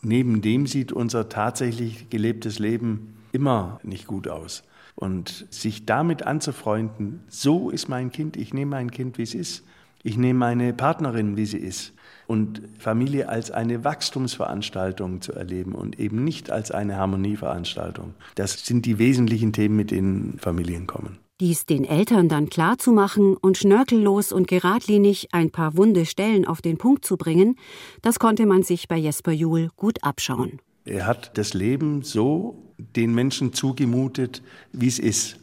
Neben 0.03 0.43
dem 0.43 0.67
sieht 0.67 0.93
unser 0.93 1.29
tatsächlich 1.29 2.11
gelebtes 2.11 2.59
Leben 2.59 3.17
immer 3.33 3.81
nicht 3.83 4.07
gut 4.07 4.29
aus. 4.29 4.65
Und 4.95 5.47
sich 5.51 5.87
damit 5.87 6.27
anzufreunden, 6.27 7.21
so 7.29 7.71
ist 7.71 7.89
mein 7.89 8.11
Kind, 8.11 8.37
ich 8.37 8.55
nehme 8.55 8.71
mein 8.73 8.91
Kind, 8.91 9.19
wie 9.19 9.23
es 9.23 9.35
ist, 9.35 9.65
ich 10.07 10.17
nehme 10.17 10.39
meine 10.39 10.73
Partnerin, 10.73 11.37
wie 11.37 11.47
sie 11.47 11.59
ist. 11.59 11.93
Und 12.29 12.63
Familie 12.79 13.29
als 13.29 13.51
eine 13.51 13.83
Wachstumsveranstaltung 13.85 15.21
zu 15.21 15.33
erleben 15.33 15.75
und 15.75 15.99
eben 15.99 16.23
nicht 16.23 16.51
als 16.51 16.71
eine 16.71 16.97
Harmonieveranstaltung. 16.97 18.15
Das 18.37 18.65
sind 18.65 18.87
die 18.87 18.99
wesentlichen 18.99 19.53
Themen, 19.53 19.77
mit 19.77 19.91
denen 19.91 20.39
Familien 20.39 20.87
kommen. 20.87 21.19
Dies 21.41 21.67
den 21.67 21.85
Eltern 21.85 22.29
dann 22.29 22.49
klarzumachen 22.49 23.37
und 23.37 23.59
schnörkellos 23.59 24.33
und 24.33 24.49
geradlinig 24.49 25.29
ein 25.33 25.51
paar 25.51 25.77
wunde 25.77 26.07
Stellen 26.07 26.47
auf 26.47 26.63
den 26.63 26.79
Punkt 26.79 27.05
zu 27.05 27.17
bringen, 27.17 27.57
das 28.03 28.19
konnte 28.19 28.47
man 28.47 28.63
sich 28.63 28.89
bei 28.89 28.97
Jesper 28.97 29.33
Juhl 29.33 29.71
gut 29.77 30.03
abschauen. 30.03 30.61
Er 30.85 31.07
hat 31.07 31.37
das 31.37 31.53
Leben 31.53 32.03
so 32.03 32.73
den 32.79 33.13
Menschen 33.13 33.53
zugemutet, 33.53 34.43
wie 34.73 34.87
es 34.87 34.99
ist. 34.99 35.39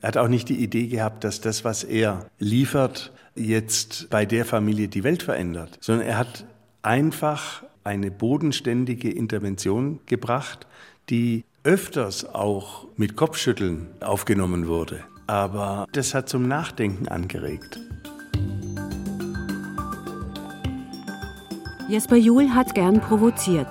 Er 0.00 0.08
hat 0.08 0.16
auch 0.16 0.28
nicht 0.28 0.48
die 0.48 0.62
Idee 0.62 0.88
gehabt, 0.88 1.24
dass 1.24 1.40
das, 1.40 1.64
was 1.64 1.82
er 1.82 2.26
liefert, 2.38 3.12
jetzt 3.34 4.08
bei 4.10 4.26
der 4.26 4.44
Familie 4.44 4.88
die 4.88 5.04
Welt 5.04 5.22
verändert, 5.22 5.78
sondern 5.80 6.06
er 6.06 6.18
hat 6.18 6.44
einfach 6.82 7.62
eine 7.84 8.10
bodenständige 8.10 9.10
Intervention 9.10 10.00
gebracht, 10.06 10.66
die 11.08 11.44
öfters 11.64 12.24
auch 12.34 12.86
mit 12.96 13.16
Kopfschütteln 13.16 13.88
aufgenommen 14.00 14.66
wurde. 14.66 15.00
Aber 15.26 15.86
das 15.92 16.14
hat 16.14 16.28
zum 16.28 16.46
Nachdenken 16.46 17.08
angeregt. 17.08 17.80
Jesper 21.88 22.16
Juhl 22.16 22.50
hat 22.50 22.74
gern 22.74 23.00
provoziert 23.00 23.68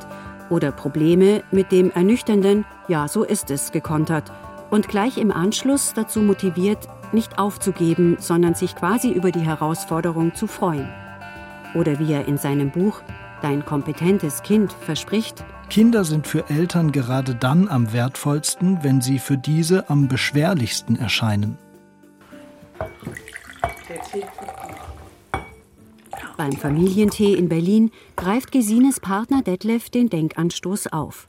oder 0.49 0.71
Probleme 0.71 1.43
mit 1.51 1.71
dem 1.71 1.91
ernüchternden 1.91 2.65
Ja, 2.87 3.07
so 3.07 3.23
ist 3.23 3.51
es 3.51 3.71
gekontert 3.71 4.31
und 4.75 4.89
gleich 4.89 5.17
im 5.17 5.31
Anschluss 5.31 5.93
dazu 5.93 6.19
motiviert, 6.19 6.89
nicht 7.13 7.39
aufzugeben, 7.39 8.17
sondern 8.19 8.55
sich 8.55 8.75
quasi 8.75 9.09
über 9.09 9.31
die 9.31 9.39
Herausforderung 9.39 10.35
zu 10.35 10.47
freuen. 10.47 10.89
Oder 11.75 11.97
wie 11.99 12.11
er 12.11 12.27
in 12.27 12.37
seinem 12.37 12.71
Buch 12.71 13.01
Dein 13.41 13.63
kompetentes 13.63 14.43
Kind 14.43 14.73
verspricht, 14.73 15.45
Kinder 15.69 16.03
sind 16.03 16.25
für 16.25 16.49
Eltern 16.49 16.91
gerade 16.91 17.35
dann 17.35 17.69
am 17.69 17.93
wertvollsten, 17.93 18.79
wenn 18.81 19.01
sie 19.01 19.19
für 19.19 19.37
diese 19.37 19.89
am 19.89 20.07
beschwerlichsten 20.07 20.97
erscheinen. 20.97 21.57
Beim 26.37 26.53
Familientee 26.53 27.33
in 27.33 27.49
Berlin 27.49 27.91
greift 28.15 28.51
Gesines 28.51 28.99
Partner 28.99 29.41
Detlef 29.41 29.89
den 29.89 30.09
Denkanstoß 30.09 30.87
auf. 30.87 31.27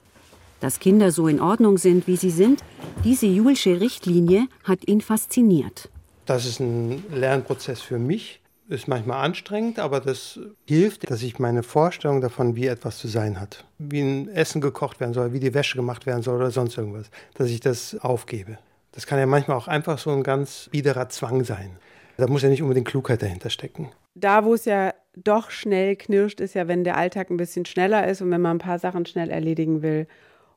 Dass 0.61 0.81
Kinder 0.81 1.11
so 1.11 1.29
in 1.29 1.41
Ordnung 1.41 1.79
sind, 1.79 2.07
wie 2.07 2.17
sie 2.17 2.31
sind, 2.31 2.63
diese 3.05 3.27
Julsche 3.27 3.81
Richtlinie 3.81 4.49
hat 4.65 4.87
ihn 4.89 5.01
fasziniert. 5.01 5.91
Das 6.25 6.47
ist 6.47 6.61
ein 6.61 7.05
Lernprozess 7.13 7.81
für 7.81 7.99
mich. 7.99 8.41
Ist 8.69 8.89
manchmal 8.89 9.25
anstrengend, 9.25 9.79
aber 9.79 10.01
das 10.01 10.41
hilft, 10.67 11.09
dass 11.09 11.23
ich 11.23 11.39
meine 11.39 11.63
Vorstellung 11.63 12.21
davon, 12.21 12.57
wie 12.57 12.67
etwas 12.67 12.99
zu 12.99 13.07
sein 13.07 13.41
hat, 13.41 13.65
wie 13.79 14.01
ein 14.01 14.29
Essen 14.29 14.61
gekocht 14.61 14.99
werden 14.99 15.15
soll, 15.15 15.33
wie 15.33 15.39
die 15.39 15.55
Wäsche 15.55 15.77
gemacht 15.77 16.05
werden 16.05 16.23
soll 16.23 16.37
oder 16.37 16.51
sonst 16.51 16.77
irgendwas, 16.77 17.11
dass 17.35 17.49
ich 17.49 17.61
das 17.61 17.97
aufgebe. 18.01 18.59
Das 18.91 19.07
kann 19.07 19.21
ja 19.21 19.27
manchmal 19.27 19.57
auch 19.57 19.69
einfach 19.69 19.99
so 19.99 20.11
ein 20.11 20.25
ganz 20.25 20.69
biederer 20.73 21.09
Zwang 21.11 21.45
sein. 21.45 21.77
Da 22.17 22.27
muss 22.27 22.43
ja 22.43 22.49
nicht 22.49 22.63
unbedingt 22.63 22.89
Klugheit 22.89 23.23
dahinter 23.23 23.51
stecken. 23.51 23.91
Da, 24.15 24.45
wo 24.45 24.55
es 24.55 24.65
ja 24.65 24.95
doch 25.15 25.51
schnell 25.51 25.95
knirscht, 25.95 26.41
ist 26.41 26.55
ja, 26.55 26.67
wenn 26.67 26.83
der 26.83 26.97
Alltag 26.97 27.31
ein 27.31 27.37
bisschen 27.37 27.67
schneller 27.67 28.09
ist 28.09 28.23
und 28.23 28.31
wenn 28.31 28.41
man 28.41 28.57
ein 28.57 28.61
paar 28.61 28.79
Sachen 28.79 29.07
schnell 29.07 29.31
erledigen 29.31 29.83
will. 29.83 30.07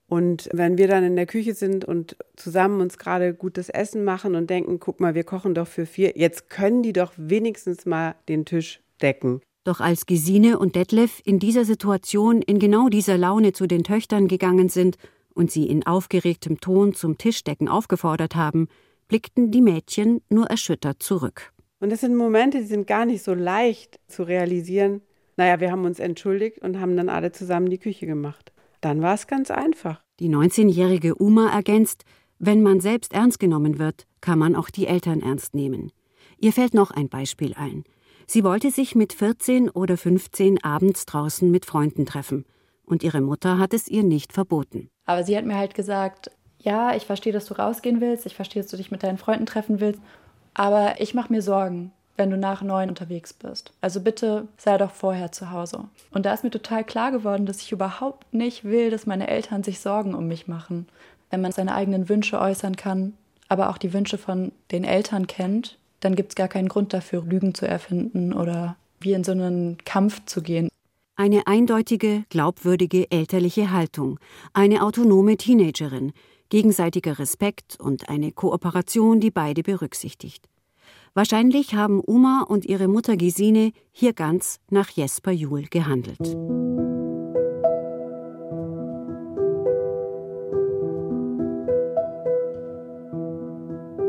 Und 0.09 0.49
wenn 0.51 0.79
wir 0.79 0.87
dann 0.87 1.03
in 1.03 1.15
der 1.15 1.27
Küche 1.27 1.53
sind 1.53 1.85
und 1.85 2.17
zusammen 2.35 2.81
uns 2.81 2.97
gerade 2.97 3.35
gutes 3.35 3.69
Essen 3.69 4.03
machen 4.03 4.33
und 4.33 4.49
denken, 4.49 4.79
guck 4.79 4.99
mal, 4.99 5.13
wir 5.13 5.23
kochen 5.23 5.53
doch 5.53 5.67
für 5.67 5.85
vier, 5.85 6.13
jetzt 6.15 6.49
können 6.49 6.81
die 6.81 6.93
doch 6.93 7.13
wenigstens 7.15 7.85
mal 7.85 8.15
den 8.27 8.43
Tisch 8.43 8.81
decken. 9.03 9.41
Doch 9.65 9.81
als 9.81 10.07
Gesine 10.07 10.57
und 10.57 10.75
Detlef 10.75 11.21
in 11.25 11.37
dieser 11.37 11.63
Situation 11.63 12.41
in 12.41 12.57
genau 12.57 12.89
dieser 12.89 13.19
Laune 13.19 13.53
zu 13.53 13.67
den 13.67 13.83
Töchtern 13.83 14.27
gegangen 14.27 14.67
sind 14.67 14.97
und 15.35 15.51
sie 15.51 15.67
in 15.67 15.85
aufgeregtem 15.85 16.59
Ton 16.59 16.95
zum 16.95 17.19
Tischdecken 17.19 17.67
aufgefordert 17.67 18.35
haben, 18.35 18.67
blickten 19.09 19.51
die 19.51 19.61
Mädchen 19.61 20.21
nur 20.29 20.47
erschüttert 20.47 21.03
zurück. 21.03 21.53
Und 21.79 21.91
das 21.91 22.01
sind 22.01 22.15
Momente, 22.15 22.59
die 22.59 22.65
sind 22.65 22.87
gar 22.87 23.05
nicht 23.05 23.23
so 23.23 23.35
leicht 23.35 23.99
zu 24.07 24.23
realisieren. 24.23 25.01
Naja, 25.37 25.59
wir 25.59 25.71
haben 25.71 25.85
uns 25.85 25.99
entschuldigt 25.99 26.59
und 26.59 26.79
haben 26.79 26.97
dann 26.97 27.09
alle 27.09 27.31
zusammen 27.31 27.69
die 27.69 27.77
Küche 27.77 28.07
gemacht. 28.07 28.51
Dann 28.81 29.01
war 29.01 29.13
es 29.13 29.27
ganz 29.27 29.51
einfach. 29.51 30.01
Die 30.19 30.29
19-jährige 30.29 31.15
Uma 31.15 31.49
ergänzt, 31.49 32.03
wenn 32.37 32.61
man 32.61 32.79
selbst 32.79 33.13
ernst 33.13 33.39
genommen 33.39 33.79
wird, 33.79 34.07
kann 34.21 34.39
man 34.39 34.55
auch 34.55 34.69
die 34.69 34.87
Eltern 34.87 35.21
ernst 35.21 35.53
nehmen. 35.53 35.91
Ihr 36.37 36.53
fällt 36.53 36.73
noch 36.73 36.91
ein 36.91 37.09
Beispiel 37.09 37.53
ein. 37.55 37.83
Sie 38.27 38.43
wollte 38.43 38.71
sich 38.71 38.95
mit 38.95 39.13
14 39.13 39.69
oder 39.69 39.97
15 39.97 40.63
abends 40.63 41.05
draußen 41.05 41.49
mit 41.49 41.65
Freunden 41.65 42.05
treffen. 42.05 42.45
Und 42.83 43.03
ihre 43.03 43.21
Mutter 43.21 43.57
hat 43.57 43.73
es 43.73 43.87
ihr 43.87 44.03
nicht 44.03 44.33
verboten. 44.33 44.89
Aber 45.05 45.23
sie 45.23 45.35
hat 45.35 45.45
mir 45.45 45.57
halt 45.57 45.73
gesagt, 45.73 46.31
ja, 46.59 46.95
ich 46.95 47.05
verstehe, 47.05 47.33
dass 47.33 47.45
du 47.45 47.55
rausgehen 47.55 48.01
willst, 48.01 48.25
ich 48.25 48.35
verstehe, 48.35 48.61
dass 48.61 48.71
du 48.71 48.77
dich 48.77 48.91
mit 48.91 49.03
deinen 49.03 49.17
Freunden 49.17 49.45
treffen 49.45 49.79
willst, 49.79 50.01
aber 50.53 50.99
ich 50.99 51.13
mache 51.13 51.31
mir 51.31 51.41
Sorgen 51.41 51.91
wenn 52.19 52.29
du 52.29 52.37
nach 52.37 52.61
neun 52.61 52.89
unterwegs 52.89 53.33
bist. 53.33 53.71
Also 53.81 54.01
bitte 54.01 54.47
sei 54.57 54.77
doch 54.77 54.91
vorher 54.91 55.31
zu 55.31 55.49
Hause. 55.51 55.85
Und 56.11 56.25
da 56.25 56.33
ist 56.33 56.43
mir 56.43 56.51
total 56.51 56.83
klar 56.83 57.11
geworden, 57.11 57.45
dass 57.45 57.61
ich 57.61 57.71
überhaupt 57.71 58.31
nicht 58.33 58.65
will, 58.65 58.91
dass 58.91 59.07
meine 59.07 59.29
Eltern 59.29 59.63
sich 59.63 59.79
Sorgen 59.79 60.13
um 60.13 60.27
mich 60.27 60.47
machen. 60.47 60.87
Wenn 61.31 61.41
man 61.41 61.53
seine 61.53 61.73
eigenen 61.73 62.09
Wünsche 62.09 62.39
äußern 62.39 62.75
kann, 62.75 63.13
aber 63.47 63.69
auch 63.69 63.77
die 63.77 63.93
Wünsche 63.93 64.17
von 64.17 64.51
den 64.71 64.83
Eltern 64.83 65.25
kennt, 65.25 65.77
dann 66.01 66.15
gibt 66.15 66.31
es 66.31 66.35
gar 66.35 66.47
keinen 66.47 66.69
Grund 66.69 66.93
dafür, 66.93 67.23
Lügen 67.23 67.55
zu 67.55 67.67
erfinden 67.67 68.33
oder 68.33 68.75
wie 68.99 69.13
in 69.13 69.23
so 69.23 69.31
einen 69.31 69.77
Kampf 69.85 70.25
zu 70.25 70.41
gehen. 70.41 70.69
Eine 71.15 71.47
eindeutige, 71.47 72.23
glaubwürdige 72.29 73.11
elterliche 73.11 73.71
Haltung, 73.71 74.19
eine 74.53 74.83
autonome 74.83 75.37
Teenagerin, 75.37 76.13
gegenseitiger 76.49 77.19
Respekt 77.19 77.77
und 77.79 78.09
eine 78.09 78.31
Kooperation, 78.31 79.19
die 79.19 79.31
beide 79.31 79.63
berücksichtigt. 79.63 80.45
Wahrscheinlich 81.13 81.75
haben 81.75 81.99
Uma 81.99 82.45
und 82.47 82.65
ihre 82.65 82.87
Mutter 82.87 83.17
Gesine 83.17 83.71
hier 83.91 84.13
ganz 84.13 84.59
nach 84.69 84.89
Jesper 84.89 85.31
Juhl 85.31 85.63
gehandelt. 85.63 86.37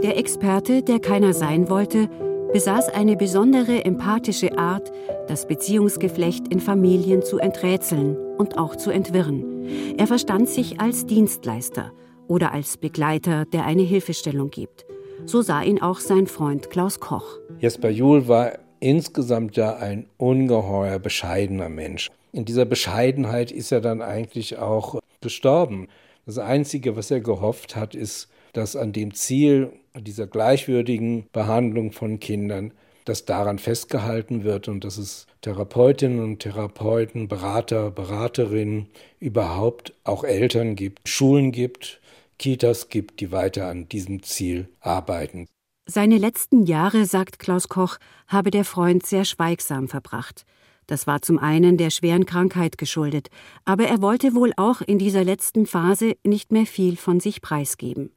Der 0.03 0.17
Experte, 0.17 0.83
der 0.83 0.99
keiner 0.99 1.35
sein 1.35 1.69
wollte, 1.69 2.09
besaß 2.53 2.89
eine 2.89 3.17
besondere 3.17 3.85
empathische 3.85 4.59
Art, 4.59 4.91
das 5.29 5.47
Beziehungsgeflecht 5.47 6.49
in 6.49 6.59
Familien 6.59 7.23
zu 7.23 7.39
enträtseln 7.39 8.17
und 8.39 8.59
auch 8.59 8.77
zu 8.77 8.91
entwirren. 8.91 9.67
Er 9.97 10.07
verstand 10.07 10.49
sich 10.49 10.81
als 10.81 11.07
Dienstleister 11.07 11.93
oder 12.29 12.53
als 12.53 12.77
Begleiter, 12.77 13.45
der 13.45 13.67
eine 13.67 13.83
Hilfestellung 13.83 14.51
gibt. 14.51 14.87
So 15.27 15.43
sah 15.43 15.63
ihn 15.63 15.81
auch 15.81 16.01
sein 16.01 16.27
Freund 16.27 16.71
Klaus 16.71 17.01
Koch. 17.01 17.39
Jesper 17.61 17.91
Juhl 17.91 18.29
war 18.29 18.59
insgesamt 18.81 19.57
ja 19.57 19.77
ein 19.77 20.07
ungeheuer 20.17 20.99
bescheidener 20.99 21.69
Mensch. 21.69 22.11
In 22.33 22.45
dieser 22.45 22.65
Bescheidenheit 22.65 23.53
ist 23.53 23.73
er 23.73 23.81
dann 23.81 24.03
eigentlich 24.03 24.59
auch 24.59 25.01
gestorben. 25.21 25.89
Das 26.27 26.39
Einzige, 26.39 26.97
was 26.97 27.11
er 27.11 27.21
gehofft 27.21 27.77
hat, 27.77 27.95
ist, 27.95 28.29
dass 28.53 28.77
an 28.77 28.93
dem 28.93 29.15
Ziel 29.15 29.73
dieser 29.97 30.27
gleichwürdigen 30.27 31.27
Behandlung 31.33 31.93
von 31.93 32.21
Kindern, 32.21 32.73
dass 33.05 33.25
daran 33.25 33.59
festgehalten 33.59 34.45
wird 34.45 34.69
und 34.69 34.85
dass 34.85 34.99
es 34.99 35.27
Therapeutinnen 35.43 36.21
und 36.21 36.41
Therapeuten, 36.41 37.29
Berater, 37.29 37.91
Beraterinnen, 37.91 38.89
überhaupt 39.19 39.95
auch 40.05 40.25
Eltern 40.25 40.77
gibt, 40.77 41.09
Schulen 41.09 41.51
gibt, 41.51 42.00
Kitas 42.40 42.88
gibt, 42.88 43.20
die 43.20 43.33
weiter 43.33 43.68
an 43.68 43.87
diesem 43.87 44.22
Ziel 44.22 44.70
arbeiten. 44.81 45.46
Seine 45.85 46.16
letzten 46.16 46.64
Jahre, 46.64 47.05
sagt 47.05 47.38
Klaus 47.38 47.68
Koch, 47.68 47.98
habe 48.29 48.50
der 48.50 48.64
Freund 48.64 49.05
sehr 49.05 49.26
schweigsam 49.26 49.88
verbracht. 49.88 50.46
Das 50.87 51.07
war 51.07 51.20
zum 51.20 51.38
einen 51.38 51.76
der 51.76 51.90
schweren 51.90 52.24
Krankheit 52.24 52.79
geschuldet, 52.79 53.29
aber 53.66 53.85
er 53.88 54.00
wollte 54.00 54.35
wohl 54.35 54.55
auch 54.57 54.81
in 54.81 54.98
dieser 54.98 55.22
letzten 55.22 55.66
Phase 55.66 56.16
nicht 56.24 56.50
mehr 56.50 56.64
viel 56.64 56.96
von 56.96 57.20
sich 57.20 57.42
preisgeben. 57.42 58.11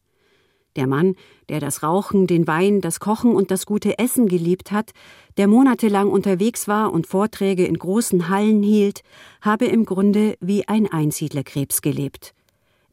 Der 0.77 0.87
Mann, 0.87 1.15
der 1.49 1.59
das 1.59 1.83
Rauchen, 1.83 2.25
den 2.25 2.47
Wein, 2.47 2.79
das 2.79 3.01
Kochen 3.01 3.35
und 3.35 3.51
das 3.51 3.65
gute 3.65 3.99
Essen 3.99 4.27
geliebt 4.29 4.71
hat, 4.71 4.91
der 5.35 5.49
monatelang 5.49 6.09
unterwegs 6.09 6.69
war 6.69 6.93
und 6.93 7.07
Vorträge 7.07 7.65
in 7.65 7.77
großen 7.77 8.29
Hallen 8.29 8.63
hielt, 8.63 9.01
habe 9.41 9.65
im 9.65 9.83
Grunde 9.83 10.37
wie 10.39 10.65
ein 10.65 10.89
Einsiedlerkrebs 10.89 11.81
gelebt. 11.81 12.33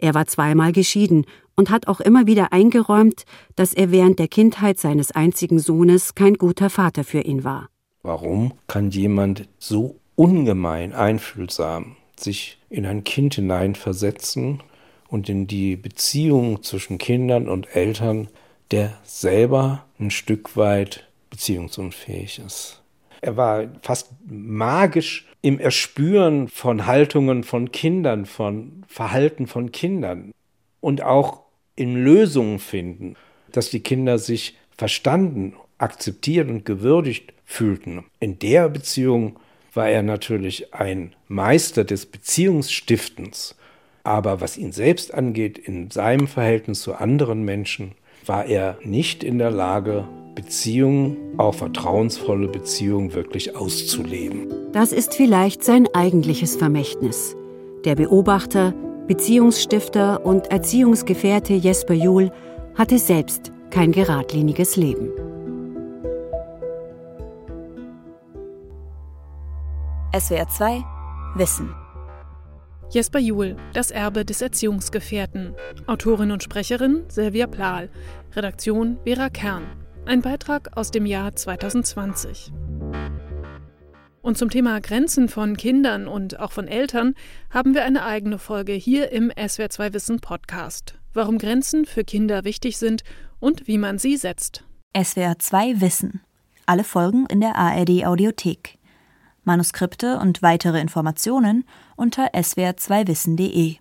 Er 0.00 0.14
war 0.14 0.26
zweimal 0.26 0.72
geschieden 0.72 1.26
und 1.56 1.70
hat 1.70 1.86
auch 1.86 2.00
immer 2.00 2.26
wieder 2.26 2.52
eingeräumt, 2.52 3.24
dass 3.54 3.74
er 3.74 3.90
während 3.90 4.18
der 4.18 4.28
Kindheit 4.28 4.78
seines 4.78 5.12
einzigen 5.12 5.58
Sohnes 5.58 6.14
kein 6.14 6.34
guter 6.34 6.70
Vater 6.70 7.04
für 7.04 7.20
ihn 7.20 7.44
war. 7.44 7.68
Warum 8.02 8.54
kann 8.66 8.90
jemand 8.90 9.46
so 9.58 9.96
ungemein 10.16 10.94
einfühlsam 10.94 11.96
sich 12.18 12.58
in 12.68 12.86
ein 12.86 13.04
Kind 13.04 13.34
hineinversetzen 13.34 14.62
und 15.08 15.28
in 15.28 15.46
die 15.46 15.76
Beziehung 15.76 16.62
zwischen 16.62 16.98
Kindern 16.98 17.48
und 17.48 17.74
Eltern, 17.74 18.28
der 18.70 18.98
selber 19.02 19.84
ein 19.98 20.10
Stück 20.10 20.56
weit 20.56 21.08
beziehungsunfähig 21.30 22.40
ist. 22.44 22.79
Er 23.20 23.36
war 23.36 23.68
fast 23.82 24.10
magisch 24.26 25.26
im 25.42 25.58
Erspüren 25.58 26.48
von 26.48 26.86
Haltungen 26.86 27.44
von 27.44 27.72
Kindern, 27.72 28.26
von 28.26 28.84
Verhalten 28.86 29.46
von 29.46 29.72
Kindern 29.72 30.32
und 30.80 31.02
auch 31.02 31.42
in 31.76 31.96
Lösungen 32.02 32.58
finden, 32.58 33.16
dass 33.52 33.70
die 33.70 33.80
Kinder 33.80 34.18
sich 34.18 34.56
verstanden, 34.76 35.54
akzeptiert 35.78 36.48
und 36.48 36.64
gewürdigt 36.64 37.32
fühlten. 37.44 38.04
In 38.20 38.38
der 38.38 38.68
Beziehung 38.68 39.38
war 39.72 39.88
er 39.88 40.02
natürlich 40.02 40.74
ein 40.74 41.14
Meister 41.28 41.84
des 41.84 42.06
Beziehungsstiftens 42.06 43.56
aber 44.02 44.40
was 44.40 44.56
ihn 44.56 44.72
selbst 44.72 45.12
angeht, 45.12 45.58
in 45.58 45.90
seinem 45.90 46.26
Verhältnis 46.26 46.80
zu 46.80 46.94
anderen 46.94 47.44
Menschen, 47.44 47.92
war 48.26 48.46
er 48.46 48.78
nicht 48.82 49.24
in 49.24 49.38
der 49.38 49.50
Lage, 49.50 50.08
Beziehungen, 50.40 51.38
auch 51.38 51.54
vertrauensvolle 51.54 52.48
Beziehungen 52.48 53.12
wirklich 53.12 53.56
auszuleben. 53.56 54.48
Das 54.72 54.90
ist 54.90 55.14
vielleicht 55.14 55.62
sein 55.62 55.86
eigentliches 55.92 56.56
Vermächtnis. 56.56 57.36
Der 57.84 57.94
Beobachter, 57.94 58.72
Beziehungsstifter 59.06 60.24
und 60.24 60.50
Erziehungsgefährte 60.50 61.52
Jesper 61.52 61.92
Juhl 61.92 62.32
hatte 62.74 62.98
selbst 62.98 63.52
kein 63.68 63.92
geradliniges 63.92 64.76
Leben. 64.76 65.10
SWR 70.18 70.48
2 70.48 70.82
Wissen 71.34 71.74
Jesper 72.88 73.20
Juhl, 73.20 73.56
Das 73.74 73.90
Erbe 73.90 74.24
des 74.24 74.40
Erziehungsgefährten. 74.40 75.54
Autorin 75.86 76.32
und 76.32 76.42
Sprecherin 76.42 77.04
Silvia 77.08 77.46
Plahl. 77.46 77.90
Redaktion 78.34 78.98
Vera 79.04 79.28
Kern. 79.28 79.64
Ein 80.10 80.22
Beitrag 80.22 80.76
aus 80.76 80.90
dem 80.90 81.06
Jahr 81.06 81.36
2020. 81.36 82.52
Und 84.22 84.36
zum 84.36 84.50
Thema 84.50 84.80
Grenzen 84.80 85.28
von 85.28 85.56
Kindern 85.56 86.08
und 86.08 86.40
auch 86.40 86.50
von 86.50 86.66
Eltern 86.66 87.14
haben 87.48 87.74
wir 87.74 87.84
eine 87.84 88.04
eigene 88.04 88.40
Folge 88.40 88.72
hier 88.72 89.12
im 89.12 89.30
SWR2 89.30 89.92
Wissen 89.92 90.18
Podcast. 90.18 90.98
Warum 91.14 91.38
Grenzen 91.38 91.86
für 91.86 92.02
Kinder 92.02 92.42
wichtig 92.42 92.76
sind 92.76 93.04
und 93.38 93.68
wie 93.68 93.78
man 93.78 94.00
sie 94.00 94.16
setzt. 94.16 94.64
SWR2 94.96 95.80
Wissen. 95.80 96.22
Alle 96.66 96.82
Folgen 96.82 97.26
in 97.26 97.40
der 97.40 97.54
ARD 97.54 98.04
Audiothek. 98.04 98.78
Manuskripte 99.44 100.18
und 100.18 100.42
weitere 100.42 100.80
Informationen 100.80 101.62
unter 101.94 102.34
swr2wissen.de 102.34 103.76